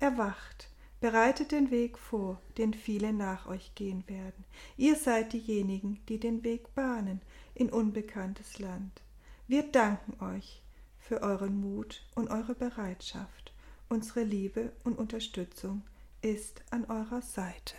Erwacht, 0.00 0.68
bereitet 1.00 1.52
den 1.52 1.70
Weg 1.70 1.98
vor, 1.98 2.40
den 2.58 2.74
viele 2.74 3.12
nach 3.12 3.46
euch 3.46 3.74
gehen 3.74 4.04
werden. 4.08 4.44
Ihr 4.76 4.96
seid 4.96 5.32
diejenigen, 5.32 6.00
die 6.08 6.18
den 6.18 6.42
Weg 6.42 6.74
bahnen 6.74 7.20
in 7.54 7.70
unbekanntes 7.70 8.58
Land. 8.58 9.02
Wir 9.46 9.62
danken 9.62 10.22
euch 10.24 10.62
für 10.98 11.22
euren 11.22 11.60
Mut 11.60 12.02
und 12.14 12.28
eure 12.28 12.54
Bereitschaft. 12.54 13.52
Unsere 13.88 14.24
Liebe 14.24 14.72
und 14.82 14.98
Unterstützung 14.98 15.82
ist 16.22 16.62
an 16.70 16.84
eurer 16.86 17.22
Seite. 17.22 17.76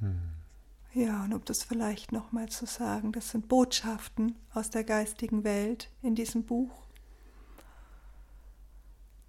Hm. 0.00 0.18
Ja, 0.94 1.24
und 1.24 1.34
um 1.34 1.44
das 1.44 1.62
vielleicht 1.62 2.12
nochmal 2.12 2.48
zu 2.48 2.64
sagen, 2.64 3.12
das 3.12 3.30
sind 3.30 3.48
Botschaften 3.48 4.34
aus 4.54 4.70
der 4.70 4.82
geistigen 4.82 5.44
Welt 5.44 5.90
in 6.00 6.14
diesem 6.14 6.44
Buch, 6.44 6.85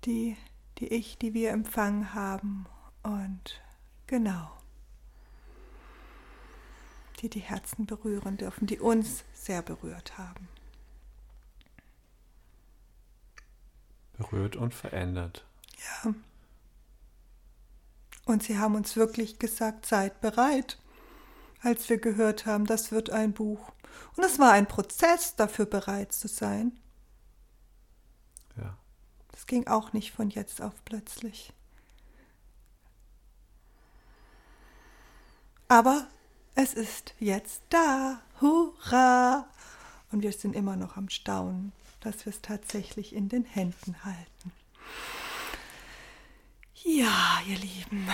die, 0.07 0.37
die 0.79 0.87
ich, 0.87 1.17
die 1.17 1.33
wir 1.33 1.51
empfangen 1.51 2.13
haben 2.13 2.65
und 3.03 3.61
genau, 4.07 4.49
die 7.19 7.29
die 7.29 7.41
Herzen 7.41 7.85
berühren 7.85 8.37
dürfen, 8.37 8.67
die 8.67 8.79
uns 8.79 9.25
sehr 9.33 9.61
berührt 9.61 10.17
haben. 10.17 10.47
Berührt 14.17 14.55
und 14.55 14.73
verändert. 14.73 15.45
Ja. 15.77 16.13
Und 18.25 18.43
sie 18.43 18.57
haben 18.57 18.75
uns 18.75 18.95
wirklich 18.95 19.39
gesagt, 19.39 19.85
seid 19.85 20.21
bereit, 20.21 20.79
als 21.61 21.89
wir 21.89 21.97
gehört 21.97 22.45
haben, 22.45 22.65
das 22.65 22.91
wird 22.91 23.09
ein 23.09 23.33
Buch. 23.33 23.71
Und 24.15 24.23
es 24.23 24.39
war 24.39 24.51
ein 24.53 24.67
Prozess, 24.67 25.35
dafür 25.35 25.65
bereit 25.65 26.13
zu 26.13 26.27
sein. 26.27 26.79
Das 29.37 29.47
ging 29.47 29.67
auch 29.67 29.93
nicht 29.93 30.11
von 30.11 30.29
jetzt 30.29 30.61
auf 30.61 30.73
plötzlich. 30.83 31.53
Aber 35.69 36.07
es 36.55 36.73
ist 36.73 37.13
jetzt 37.19 37.61
da. 37.69 38.21
Hurra! 38.41 39.47
Und 40.11 40.23
wir 40.23 40.33
sind 40.33 40.55
immer 40.55 40.75
noch 40.75 40.97
am 40.97 41.09
Staunen 41.09 41.71
dass 42.07 42.25
wir 42.25 42.31
es 42.31 42.41
tatsächlich 42.41 43.13
in 43.13 43.29
den 43.29 43.43
Händen 43.43 44.03
halten. 44.03 44.51
Ja, 46.83 47.41
ihr 47.45 47.57
Lieben, 47.57 48.07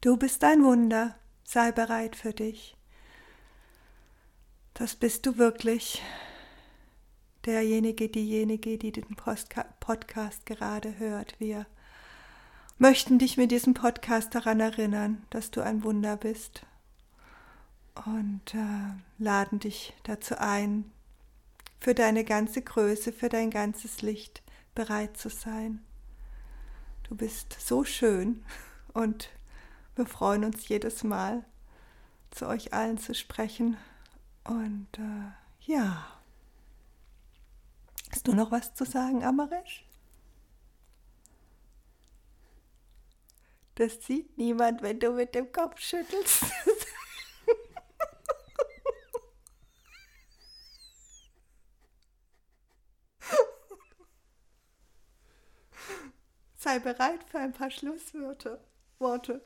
du 0.00 0.16
bist 0.16 0.42
ein 0.44 0.64
Wunder, 0.64 1.14
sei 1.42 1.72
bereit 1.72 2.16
für 2.16 2.32
dich. 2.32 2.76
Das 4.72 4.96
bist 4.96 5.26
du 5.26 5.36
wirklich, 5.36 6.00
derjenige, 7.46 8.08
diejenige, 8.08 8.78
die 8.78 8.92
den 8.92 9.16
Podcast 9.16 10.46
gerade 10.46 10.98
hört. 10.98 11.34
Wir 11.38 11.66
möchten 12.78 13.18
dich 13.18 13.36
mit 13.36 13.50
diesem 13.50 13.74
Podcast 13.74 14.34
daran 14.34 14.60
erinnern, 14.60 15.24
dass 15.30 15.50
du 15.50 15.62
ein 15.62 15.84
Wunder 15.84 16.16
bist 16.16 16.66
und 18.06 18.54
äh, 18.54 18.94
laden 19.18 19.60
dich 19.60 19.94
dazu 20.02 20.38
ein, 20.38 20.90
für 21.80 21.94
deine 21.94 22.24
ganze 22.24 22.62
Größe, 22.62 23.12
für 23.12 23.28
dein 23.28 23.50
ganzes 23.50 24.02
Licht 24.02 24.42
bereit 24.74 25.16
zu 25.16 25.28
sein. 25.28 25.84
Du 27.08 27.14
bist 27.14 27.56
so 27.60 27.84
schön 27.84 28.42
und 28.92 29.28
wir 29.94 30.06
freuen 30.06 30.44
uns 30.44 30.68
jedes 30.68 31.04
Mal, 31.04 31.44
zu 32.30 32.46
euch 32.48 32.72
allen 32.72 32.98
zu 32.98 33.14
sprechen. 33.14 33.76
Und 34.44 34.88
äh, 34.98 35.70
ja, 35.70 36.04
hast 38.14 38.28
du 38.28 38.32
noch 38.32 38.52
was 38.52 38.72
zu 38.74 38.84
sagen, 38.84 39.24
Amarish? 39.24 39.84
Das 43.74 44.06
sieht 44.06 44.38
niemand, 44.38 44.82
wenn 44.82 45.00
du 45.00 45.10
mit 45.10 45.34
dem 45.34 45.50
Kopf 45.50 45.80
schüttelst. 45.80 46.44
Sei 56.56 56.78
bereit 56.78 57.24
für 57.28 57.40
ein 57.40 57.52
paar 57.52 57.72
Schlussworte. 57.72 58.60
Worte. 59.00 59.44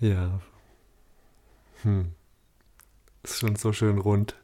Ja. 0.00 0.40
Hm. 1.82 2.14
Ist 3.22 3.40
schon 3.40 3.56
so 3.56 3.74
schön 3.74 3.98
rund. 3.98 4.42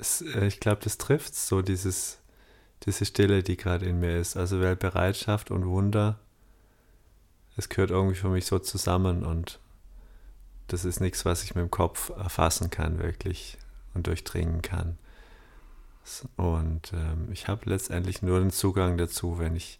Es, 0.00 0.22
äh, 0.22 0.46
ich 0.46 0.60
glaube, 0.60 0.80
das 0.82 0.98
trifft 0.98 1.34
so 1.34 1.62
dieses, 1.62 2.18
diese 2.84 3.04
Stille, 3.04 3.42
die 3.42 3.56
gerade 3.56 3.86
in 3.86 4.00
mir 4.00 4.18
ist. 4.18 4.36
Also 4.36 4.60
weil 4.60 4.76
Bereitschaft 4.76 5.50
und 5.50 5.66
Wunder, 5.66 6.18
es 7.56 7.68
gehört 7.68 7.90
irgendwie 7.90 8.16
für 8.16 8.28
mich 8.28 8.46
so 8.46 8.58
zusammen 8.58 9.24
und 9.24 9.60
das 10.68 10.84
ist 10.84 11.00
nichts, 11.00 11.24
was 11.24 11.42
ich 11.42 11.54
mit 11.54 11.62
dem 11.62 11.70
Kopf 11.70 12.10
erfassen 12.10 12.70
kann, 12.70 12.98
wirklich 12.98 13.58
und 13.92 14.06
durchdringen 14.06 14.62
kann. 14.62 14.98
Und 16.36 16.92
ähm, 16.94 17.28
ich 17.30 17.48
habe 17.48 17.68
letztendlich 17.68 18.22
nur 18.22 18.40
den 18.40 18.50
Zugang 18.50 18.96
dazu, 18.96 19.38
wenn 19.38 19.56
ich 19.56 19.78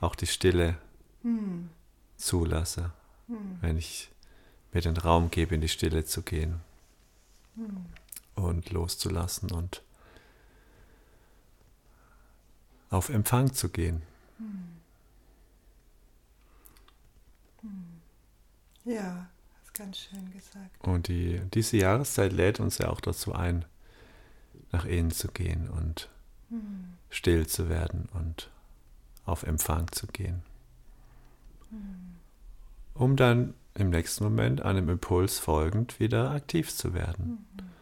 auch 0.00 0.14
die 0.14 0.26
Stille 0.26 0.76
hm. 1.22 1.70
zulasse, 2.16 2.92
hm. 3.28 3.58
wenn 3.60 3.78
ich 3.78 4.10
mir 4.72 4.80
den 4.80 4.96
Raum 4.96 5.30
gebe, 5.30 5.54
in 5.54 5.60
die 5.60 5.68
Stille 5.68 6.04
zu 6.04 6.22
gehen 6.22 6.60
hm. 7.54 7.86
Und 8.34 8.70
loszulassen 8.70 9.50
und 9.50 9.82
auf 12.90 13.08
Empfang 13.08 13.52
zu 13.52 13.68
gehen. 13.68 14.02
Hm. 14.38 14.64
Hm. 17.62 17.84
Ja, 18.84 19.28
das 19.54 19.64
ist 19.64 19.74
ganz 19.74 19.98
schön 19.98 20.32
gesagt. 20.32 20.86
Und 20.86 21.08
die, 21.08 21.40
diese 21.52 21.76
Jahreszeit 21.76 22.32
lädt 22.32 22.60
uns 22.60 22.78
ja 22.78 22.88
auch 22.88 23.00
dazu 23.00 23.34
ein, 23.34 23.64
nach 24.72 24.84
innen 24.84 25.10
zu 25.10 25.28
gehen 25.28 25.68
und 25.68 26.08
mhm. 26.50 26.94
still 27.10 27.46
zu 27.46 27.68
werden 27.68 28.08
und 28.12 28.50
auf 29.24 29.44
Empfang 29.44 29.90
zu 29.92 30.06
gehen. 30.06 30.42
Mhm. 31.70 32.16
Um 32.94 33.16
dann 33.16 33.54
im 33.74 33.90
nächsten 33.90 34.24
Moment 34.24 34.62
einem 34.62 34.88
Impuls 34.88 35.38
folgend 35.38 35.98
wieder 35.98 36.30
aktiv 36.30 36.74
zu 36.74 36.94
werden. 36.94 37.46
Mhm. 37.56 37.73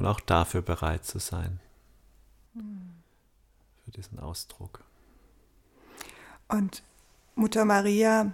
Und 0.00 0.06
auch 0.06 0.20
dafür 0.20 0.62
bereit 0.62 1.04
zu 1.04 1.18
sein. 1.18 1.60
Für 3.84 3.90
diesen 3.90 4.18
Ausdruck. 4.18 4.82
Und 6.48 6.82
Mutter 7.34 7.66
Maria 7.66 8.32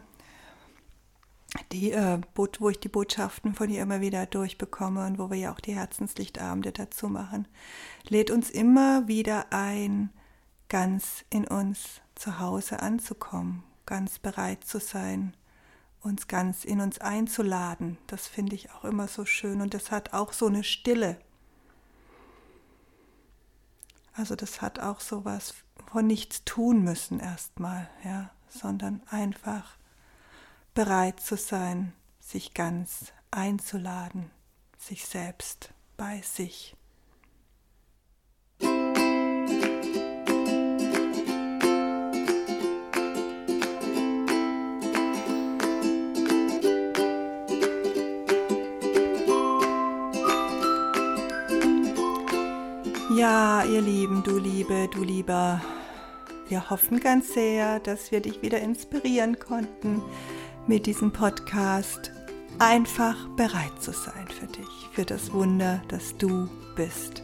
die, 1.73 1.91
äh, 1.91 2.21
wo 2.37 2.71
ich 2.71 2.79
die 2.79 2.89
Botschaften 2.89 3.53
von 3.57 3.69
ihr 3.69 3.83
immer 3.83 4.01
wieder 4.01 4.27
durchbekomme 4.27 5.07
und 5.07 5.19
wo 5.19 5.29
wir 5.29 5.39
ja 5.39 5.53
auch 5.53 5.59
die 5.59 5.75
Herzenslichtabende 5.75 6.71
dazu 6.71 7.09
machen, 7.09 7.49
lädt 8.09 8.31
uns 8.31 8.49
immer 8.49 9.09
wieder 9.09 9.47
ein, 9.51 10.11
ganz 10.69 11.25
in 11.31 11.49
uns 11.49 12.01
zu 12.15 12.39
Hause 12.39 12.81
anzukommen, 12.81 13.65
ganz 13.87 14.21
bereit 14.21 14.63
zu 14.63 14.79
sein, 14.79 15.35
uns 16.01 16.29
ganz 16.29 16.65
in 16.65 16.81
uns 16.81 17.01
einzuladen. 17.01 17.99
Das 18.07 18.29
finde 18.29 18.55
ich 18.55 18.71
auch 18.71 18.85
immer 18.85 19.09
so 19.09 19.25
schön 19.25 19.61
und 19.61 19.75
das 19.75 19.91
hat 19.91 20.13
auch 20.13 20.33
so 20.33 20.47
eine 20.47 20.63
Stille. 20.63 21.19
Also 24.17 24.35
das 24.35 24.63
hat 24.63 24.79
auch 24.79 25.01
so 25.01 25.25
was 25.25 25.55
von 25.91 26.07
nichts 26.07 26.45
tun 26.45 26.83
müssen 26.83 27.21
erstmal, 27.21 27.89
ja, 28.05 28.31
sondern 28.49 29.03
einfach 29.11 29.77
bereit 30.75 31.21
zu 31.21 31.37
sein, 31.37 31.93
sich 32.21 32.55
ganz 32.55 33.13
einzuladen, 33.31 34.31
sich 34.79 35.07
selbst 35.07 35.71
bei 35.97 36.23
sich. 36.23 36.76
Ja, 53.17 53.65
ihr 53.65 53.81
Lieben, 53.81 54.23
du 54.23 54.37
Liebe, 54.37 54.91
du 54.93 55.03
Lieber, 55.03 55.63
wir 56.51 56.69
hoffen 56.69 57.01
ganz 57.01 57.33
sehr, 57.33 57.81
dass 57.81 58.13
wir 58.13 58.21
dich 58.21 58.43
wieder 58.43 58.61
inspirieren 58.61 59.39
konnten 59.39 60.03
mit 60.67 60.85
diesem 60.85 61.13
Podcast, 61.13 62.13
einfach 62.59 63.17
bereit 63.31 63.81
zu 63.81 63.93
sein 63.93 64.29
für 64.29 64.47
dich, 64.49 64.89
für 64.93 65.07
das 65.07 65.33
Wunder, 65.33 65.83
das 65.89 66.15
du 66.19 66.47
bist, 66.75 67.23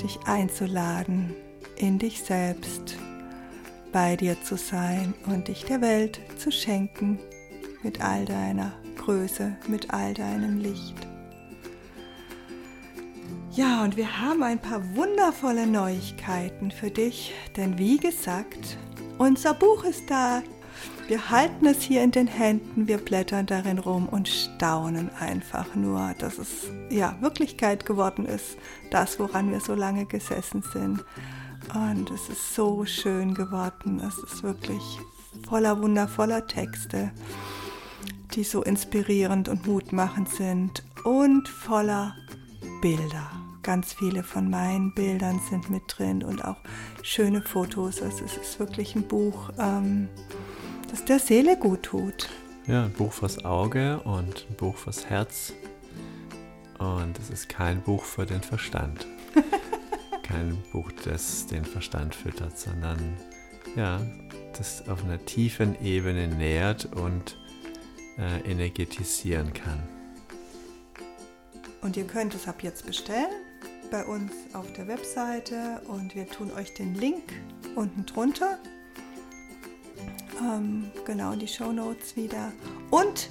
dich 0.00 0.20
einzuladen, 0.24 1.34
in 1.74 1.98
dich 1.98 2.22
selbst, 2.22 2.96
bei 3.90 4.14
dir 4.14 4.40
zu 4.40 4.56
sein 4.56 5.14
und 5.26 5.48
dich 5.48 5.64
der 5.64 5.80
Welt 5.80 6.20
zu 6.36 6.52
schenken 6.52 7.18
mit 7.82 8.00
all 8.00 8.24
deiner 8.24 8.72
Größe, 8.96 9.56
mit 9.66 9.92
all 9.92 10.14
deinem 10.14 10.58
Licht. 10.58 11.07
Ja, 13.58 13.82
und 13.82 13.96
wir 13.96 14.20
haben 14.20 14.44
ein 14.44 14.60
paar 14.60 14.94
wundervolle 14.94 15.66
Neuigkeiten 15.66 16.70
für 16.70 16.92
dich, 16.92 17.34
denn 17.56 17.76
wie 17.76 17.96
gesagt, 17.96 18.78
unser 19.18 19.52
Buch 19.52 19.82
ist 19.82 20.08
da. 20.08 20.44
Wir 21.08 21.28
halten 21.28 21.66
es 21.66 21.82
hier 21.82 22.04
in 22.04 22.12
den 22.12 22.28
Händen, 22.28 22.86
wir 22.86 22.98
blättern 22.98 23.46
darin 23.46 23.80
rum 23.80 24.08
und 24.08 24.28
staunen 24.28 25.10
einfach 25.18 25.74
nur, 25.74 26.14
dass 26.18 26.38
es 26.38 26.70
ja 26.88 27.16
Wirklichkeit 27.20 27.84
geworden 27.84 28.26
ist, 28.26 28.56
das, 28.92 29.18
woran 29.18 29.50
wir 29.50 29.58
so 29.58 29.74
lange 29.74 30.06
gesessen 30.06 30.62
sind. 30.72 31.04
Und 31.74 32.12
es 32.12 32.28
ist 32.28 32.54
so 32.54 32.84
schön 32.84 33.34
geworden. 33.34 34.00
Es 34.06 34.18
ist 34.18 34.44
wirklich 34.44 35.00
voller 35.48 35.82
wundervoller 35.82 36.46
Texte, 36.46 37.10
die 38.34 38.44
so 38.44 38.62
inspirierend 38.62 39.48
und 39.48 39.66
mutmachend 39.66 40.28
sind 40.28 40.84
und 41.02 41.48
voller 41.48 42.14
Bilder 42.80 43.37
ganz 43.68 43.92
viele 43.92 44.22
von 44.22 44.48
meinen 44.48 44.94
Bildern 44.94 45.42
sind 45.50 45.68
mit 45.68 45.82
drin 45.88 46.24
und 46.24 46.42
auch 46.42 46.56
schöne 47.02 47.42
Fotos. 47.42 48.00
Also 48.00 48.24
es 48.24 48.38
ist 48.38 48.58
wirklich 48.58 48.96
ein 48.96 49.02
Buch, 49.02 49.50
ähm, 49.58 50.08
das 50.90 51.04
der 51.04 51.18
Seele 51.18 51.58
gut 51.58 51.82
tut. 51.82 52.30
Ja, 52.66 52.84
ein 52.84 52.92
Buch 52.94 53.12
fürs 53.12 53.44
Auge 53.44 54.00
und 54.04 54.46
ein 54.48 54.56
Buch 54.56 54.74
fürs 54.74 55.04
Herz. 55.10 55.52
Und 56.78 57.18
es 57.18 57.28
ist 57.28 57.50
kein 57.50 57.82
Buch 57.82 58.04
für 58.04 58.24
den 58.24 58.40
Verstand. 58.40 59.06
kein 60.22 60.56
Buch, 60.72 60.90
das 61.04 61.46
den 61.46 61.66
Verstand 61.66 62.14
füttert, 62.14 62.58
sondern 62.58 63.18
ja, 63.76 64.00
das 64.56 64.88
auf 64.88 65.04
einer 65.04 65.22
tiefen 65.26 65.78
Ebene 65.84 66.26
nährt 66.26 66.86
und 66.86 67.36
äh, 68.16 68.50
energetisieren 68.50 69.52
kann. 69.52 69.82
Und 71.82 71.98
ihr 71.98 72.06
könnt 72.06 72.34
es 72.34 72.48
ab 72.48 72.62
jetzt 72.62 72.86
bestellen 72.86 73.28
bei 73.90 74.04
uns 74.04 74.32
auf 74.52 74.72
der 74.72 74.86
Webseite 74.88 75.80
und 75.88 76.14
wir 76.14 76.28
tun 76.28 76.50
euch 76.52 76.74
den 76.74 76.94
Link 76.94 77.32
unten 77.74 78.04
drunter. 78.06 78.58
Ähm, 80.40 80.90
genau 81.04 81.32
in 81.32 81.38
die 81.40 81.48
Show 81.48 81.72
Notes 81.72 82.16
wieder. 82.16 82.52
Und 82.90 83.30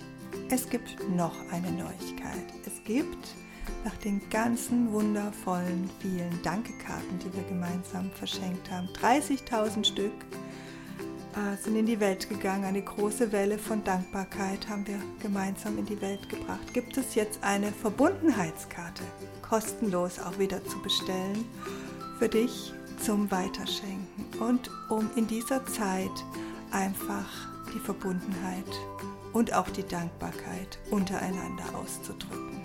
es 0.49 0.69
gibt 0.69 0.97
noch 1.09 1.35
eine 1.51 1.71
Neuigkeit. 1.71 2.45
Es 2.65 2.83
gibt 2.83 3.35
nach 3.83 3.95
den 3.97 4.21
ganzen 4.29 4.91
wundervollen 4.91 5.89
vielen 6.01 6.41
Dankekarten, 6.43 7.19
die 7.19 7.33
wir 7.33 7.43
gemeinsam 7.43 8.09
verschenkt 8.11 8.69
haben, 8.71 8.87
30.000 9.01 9.85
Stück 9.85 10.13
sind 11.61 11.75
in 11.75 11.85
die 11.85 11.99
Welt 11.99 12.29
gegangen. 12.29 12.65
Eine 12.65 12.81
große 12.81 13.31
Welle 13.31 13.57
von 13.57 13.83
Dankbarkeit 13.83 14.67
haben 14.69 14.85
wir 14.87 14.99
gemeinsam 15.21 15.77
in 15.77 15.85
die 15.85 16.01
Welt 16.01 16.29
gebracht. 16.29 16.73
Gibt 16.73 16.97
es 16.97 17.15
jetzt 17.15 17.43
eine 17.43 17.71
Verbundenheitskarte, 17.71 19.03
kostenlos 19.41 20.19
auch 20.19 20.37
wieder 20.39 20.63
zu 20.65 20.81
bestellen, 20.81 21.45
für 22.19 22.29
dich 22.29 22.73
zum 23.03 23.29
Weiterschenken 23.31 24.25
und 24.39 24.69
um 24.89 25.09
in 25.15 25.27
dieser 25.27 25.65
Zeit 25.65 26.25
einfach 26.71 27.47
die 27.73 27.79
Verbundenheit 27.79 28.65
und 29.33 29.53
auch 29.53 29.69
die 29.69 29.87
Dankbarkeit 29.87 30.79
untereinander 30.89 31.65
auszudrücken. 31.75 32.61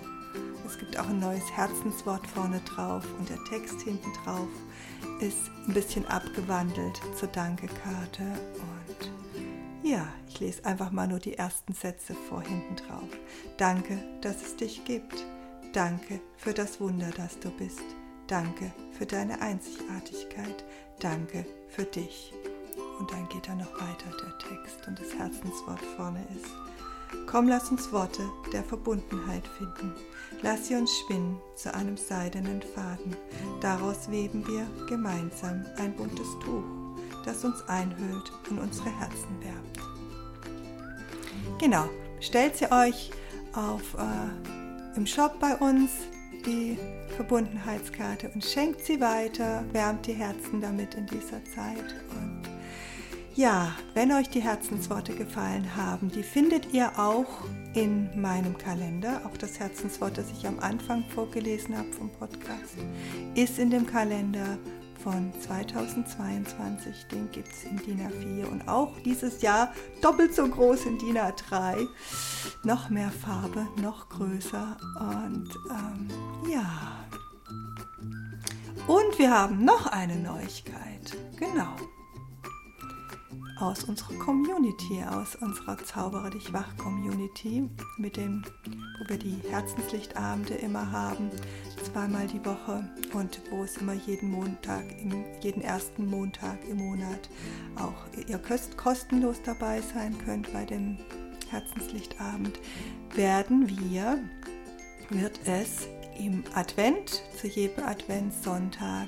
Es 0.73 0.79
gibt 0.79 0.97
auch 0.97 1.07
ein 1.07 1.19
neues 1.19 1.51
Herzenswort 1.51 2.25
vorne 2.25 2.59
drauf 2.61 3.05
und 3.19 3.29
der 3.29 3.37
Text 3.43 3.79
hinten 3.81 4.11
drauf 4.25 4.47
ist 5.19 5.51
ein 5.67 5.73
bisschen 5.75 6.03
abgewandelt 6.07 6.99
zur 7.15 7.27
Dankekarte. 7.27 8.23
Und 8.23 9.11
ja, 9.83 10.07
ich 10.27 10.39
lese 10.39 10.65
einfach 10.65 10.89
mal 10.89 11.07
nur 11.07 11.19
die 11.19 11.37
ersten 11.37 11.73
Sätze 11.73 12.15
vor 12.27 12.41
hinten 12.41 12.75
drauf. 12.75 13.07
Danke, 13.57 13.99
dass 14.21 14.41
es 14.41 14.55
dich 14.55 14.83
gibt. 14.83 15.23
Danke 15.73 16.19
für 16.37 16.55
das 16.55 16.81
Wunder, 16.81 17.11
das 17.15 17.39
du 17.39 17.51
bist. 17.51 17.83
Danke 18.25 18.73
für 18.97 19.05
deine 19.05 19.39
Einzigartigkeit. 19.43 20.65
Danke 20.99 21.45
für 21.69 21.83
dich. 21.83 22.33
Und 22.97 23.11
dann 23.11 23.29
geht 23.29 23.47
er 23.47 23.55
noch 23.55 23.73
weiter, 23.75 24.09
der 24.09 24.39
Text 24.39 24.87
und 24.87 24.99
das 24.99 25.13
Herzenswort 25.13 25.81
vorne 25.95 26.25
ist. 26.35 26.72
Komm, 27.25 27.47
lass 27.47 27.71
uns 27.71 27.91
Worte 27.91 28.23
der 28.51 28.63
Verbundenheit 28.63 29.47
finden. 29.57 29.93
Lass 30.41 30.67
sie 30.67 30.75
uns 30.75 30.91
spinnen 30.99 31.37
zu 31.55 31.73
einem 31.73 31.97
seidenen 31.97 32.61
Faden. 32.61 33.15
Daraus 33.61 34.11
weben 34.11 34.45
wir 34.47 34.67
gemeinsam 34.87 35.65
ein 35.77 35.95
buntes 35.95 36.27
Tuch, 36.43 36.63
das 37.25 37.43
uns 37.45 37.67
einhüllt 37.67 38.31
und 38.49 38.59
unsere 38.59 38.89
Herzen 38.99 39.41
wärmt. 39.41 39.79
Genau, 41.59 41.85
stellt 42.19 42.57
sie 42.57 42.71
euch 42.71 43.11
auf, 43.53 43.95
äh, 43.95 44.97
im 44.97 45.07
Shop 45.07 45.39
bei 45.39 45.55
uns, 45.55 45.91
die 46.45 46.77
Verbundenheitskarte, 47.15 48.29
und 48.33 48.43
schenkt 48.43 48.83
sie 48.85 48.99
weiter, 48.99 49.63
wärmt 49.71 50.05
die 50.07 50.13
Herzen 50.13 50.59
damit 50.59 50.95
in 50.95 51.07
dieser 51.07 51.43
Zeit. 51.45 51.95
Und 52.11 52.52
ja, 53.35 53.71
wenn 53.93 54.11
euch 54.11 54.29
die 54.29 54.41
Herzensworte 54.41 55.13
gefallen 55.13 55.75
haben, 55.75 56.11
die 56.11 56.23
findet 56.23 56.73
ihr 56.73 56.99
auch 56.99 57.45
in 57.73 58.09
meinem 58.19 58.57
Kalender. 58.57 59.21
Auch 59.25 59.37
das 59.37 59.59
Herzenswort, 59.59 60.17
das 60.17 60.31
ich 60.31 60.45
am 60.45 60.59
Anfang 60.59 61.03
vorgelesen 61.05 61.77
habe 61.77 61.91
vom 61.93 62.11
Podcast, 62.11 62.77
ist 63.33 63.57
in 63.57 63.71
dem 63.71 63.87
Kalender 63.87 64.57
von 65.03 65.33
2022. 65.41 67.07
Den 67.11 67.29
gibt 67.31 67.49
es 67.51 67.63
in 67.63 67.77
DIN 67.77 68.01
A4 68.01 68.45
und 68.45 68.67
auch 68.67 68.91
dieses 69.03 69.41
Jahr 69.41 69.73
doppelt 70.01 70.35
so 70.35 70.47
groß 70.47 70.85
in 70.85 70.99
DIN 70.99 71.17
A3. 71.17 71.87
Noch 72.63 72.89
mehr 72.89 73.11
Farbe, 73.11 73.67
noch 73.81 74.09
größer 74.09 74.77
und 74.99 75.49
ähm, 75.71 76.07
ja. 76.51 76.99
Und 78.85 79.17
wir 79.17 79.31
haben 79.31 79.65
noch 79.65 79.87
eine 79.87 80.17
Neuigkeit. 80.17 81.17
Genau 81.37 81.75
aus 83.63 83.85
unserer 83.85 84.13
Community, 84.15 85.01
aus 85.09 85.35
unserer 85.35 85.77
Zauberer 85.77 86.29
dich 86.29 86.51
wach 86.51 86.75
Community, 86.77 87.69
mit 87.97 88.17
dem, 88.17 88.43
wo 88.99 89.09
wir 89.09 89.17
die 89.17 89.37
Herzenslichtabende 89.49 90.55
immer 90.55 90.91
haben, 90.91 91.29
zweimal 91.81 92.27
die 92.27 92.43
Woche 92.45 92.89
und 93.13 93.41
wo 93.49 93.63
es 93.63 93.77
immer 93.77 93.93
jeden 93.93 94.31
Montag, 94.31 94.83
jeden 95.41 95.61
ersten 95.61 96.05
Montag 96.05 96.57
im 96.67 96.77
Monat 96.77 97.29
auch 97.77 98.27
ihr 98.27 98.39
kostenlos 98.75 99.41
dabei 99.43 99.81
sein 99.81 100.17
könnt 100.25 100.51
bei 100.51 100.65
dem 100.65 100.97
Herzenslichtabend, 101.49 102.59
werden 103.15 103.69
wir, 103.69 104.19
wird 105.09 105.39
es 105.45 105.87
im 106.19 106.43
Advent, 106.53 107.23
zu 107.39 107.47
jedem 107.47 107.85
Adventssonntag, 107.85 109.07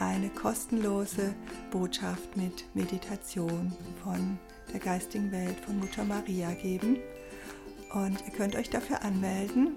eine 0.00 0.30
kostenlose 0.30 1.34
Botschaft 1.70 2.36
mit 2.36 2.64
Meditation 2.74 3.72
von 4.02 4.38
der 4.72 4.80
geistigen 4.80 5.30
Welt 5.30 5.60
von 5.60 5.78
Mutter 5.78 6.04
Maria 6.04 6.52
geben. 6.52 6.96
Und 7.92 8.22
ihr 8.26 8.32
könnt 8.32 8.56
euch 8.56 8.70
dafür 8.70 9.02
anmelden, 9.02 9.76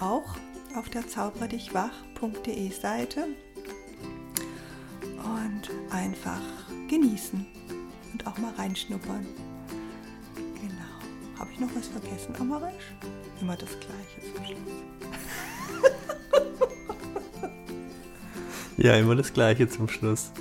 auch 0.00 0.36
auf 0.74 0.88
der 0.88 1.06
zauberedichwach.de 1.06 2.70
Seite 2.70 3.28
und 5.18 5.70
einfach 5.90 6.42
genießen 6.88 7.46
und 8.12 8.26
auch 8.26 8.36
mal 8.38 8.52
reinschnuppern. 8.54 9.26
Genau. 10.34 11.38
Habe 11.38 11.50
ich 11.52 11.60
noch 11.60 11.74
was 11.76 11.86
vergessen, 11.88 12.34
Amarisch? 12.40 12.94
Immer 13.40 13.56
das 13.56 13.70
Gleiche 13.70 14.34
zum 14.34 14.44
Schluss. 14.44 16.14
Ja, 18.76 18.96
immer 18.96 19.14
das 19.14 19.32
Gleiche 19.32 19.68
zum 19.68 19.88
Schluss. 19.88 20.32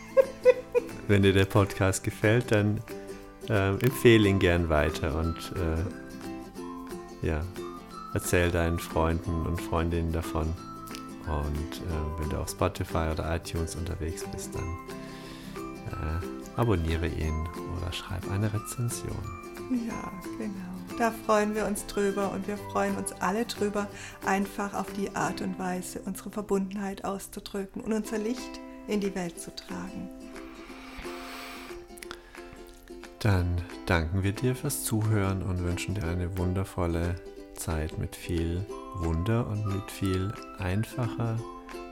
Wenn 1.08 1.22
dir 1.22 1.34
der 1.34 1.44
Podcast 1.44 2.02
gefällt, 2.02 2.50
dann 2.50 2.80
äh, 3.50 3.70
empfehle 3.70 4.28
ihn 4.28 4.38
gern 4.38 4.70
weiter 4.70 5.14
und 5.18 5.36
äh, 7.22 7.26
ja, 7.26 7.42
erzähl 8.14 8.50
deinen 8.50 8.78
Freunden 8.78 9.46
und 9.46 9.60
Freundinnen 9.60 10.12
davon. 10.12 10.54
Und 11.26 11.76
äh, 11.76 12.20
wenn 12.20 12.30
du 12.30 12.38
auf 12.38 12.48
Spotify 12.48 13.10
oder 13.12 13.36
iTunes 13.36 13.74
unterwegs 13.74 14.24
bist, 14.32 14.54
dann 14.54 14.64
äh, 15.92 16.58
abonniere 16.60 17.06
ihn 17.06 17.48
oder 17.76 17.92
schreib 17.92 18.30
eine 18.30 18.52
Rezension. 18.52 19.22
Ja, 19.70 20.12
genau. 20.38 20.98
Da 20.98 21.12
freuen 21.12 21.54
wir 21.54 21.66
uns 21.66 21.86
drüber 21.86 22.32
und 22.32 22.48
wir 22.48 22.56
freuen 22.56 22.96
uns 22.96 23.12
alle 23.20 23.44
drüber, 23.44 23.86
einfach 24.26 24.74
auf 24.74 24.92
die 24.94 25.14
Art 25.14 25.40
und 25.42 25.58
Weise 25.58 26.00
unsere 26.04 26.30
Verbundenheit 26.30 27.04
auszudrücken 27.04 27.82
und 27.82 27.92
unser 27.92 28.18
Licht 28.18 28.60
in 28.88 29.00
die 29.00 29.14
Welt 29.14 29.40
zu 29.40 29.54
tragen. 29.54 30.08
Dann 33.20 33.60
danken 33.86 34.22
wir 34.22 34.32
dir 34.32 34.54
fürs 34.54 34.84
Zuhören 34.84 35.42
und 35.42 35.62
wünschen 35.62 35.94
dir 35.94 36.04
eine 36.04 36.36
wundervolle 36.38 37.16
Zeit 37.54 37.98
mit 37.98 38.16
viel 38.16 38.64
Wunder 38.96 39.46
und 39.46 39.66
mit 39.66 39.90
viel 39.90 40.32
einfacher, 40.58 41.36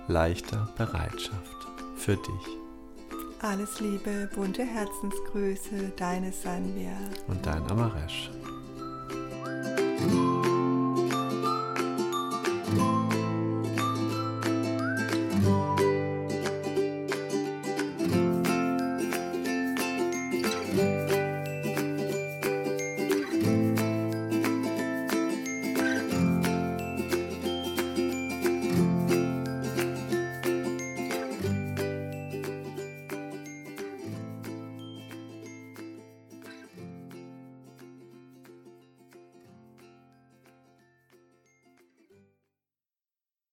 leichter 0.08 0.68
Bereitschaft 0.76 1.68
für 1.96 2.16
dich. 2.16 2.65
Alles 3.42 3.80
Liebe, 3.80 4.28
bunte 4.34 4.64
Herzensgrüße, 4.64 5.92
deine 5.96 6.32
Sanvia. 6.32 6.96
Und 7.28 7.44
dein 7.44 7.62
Amaresch. 7.70 8.30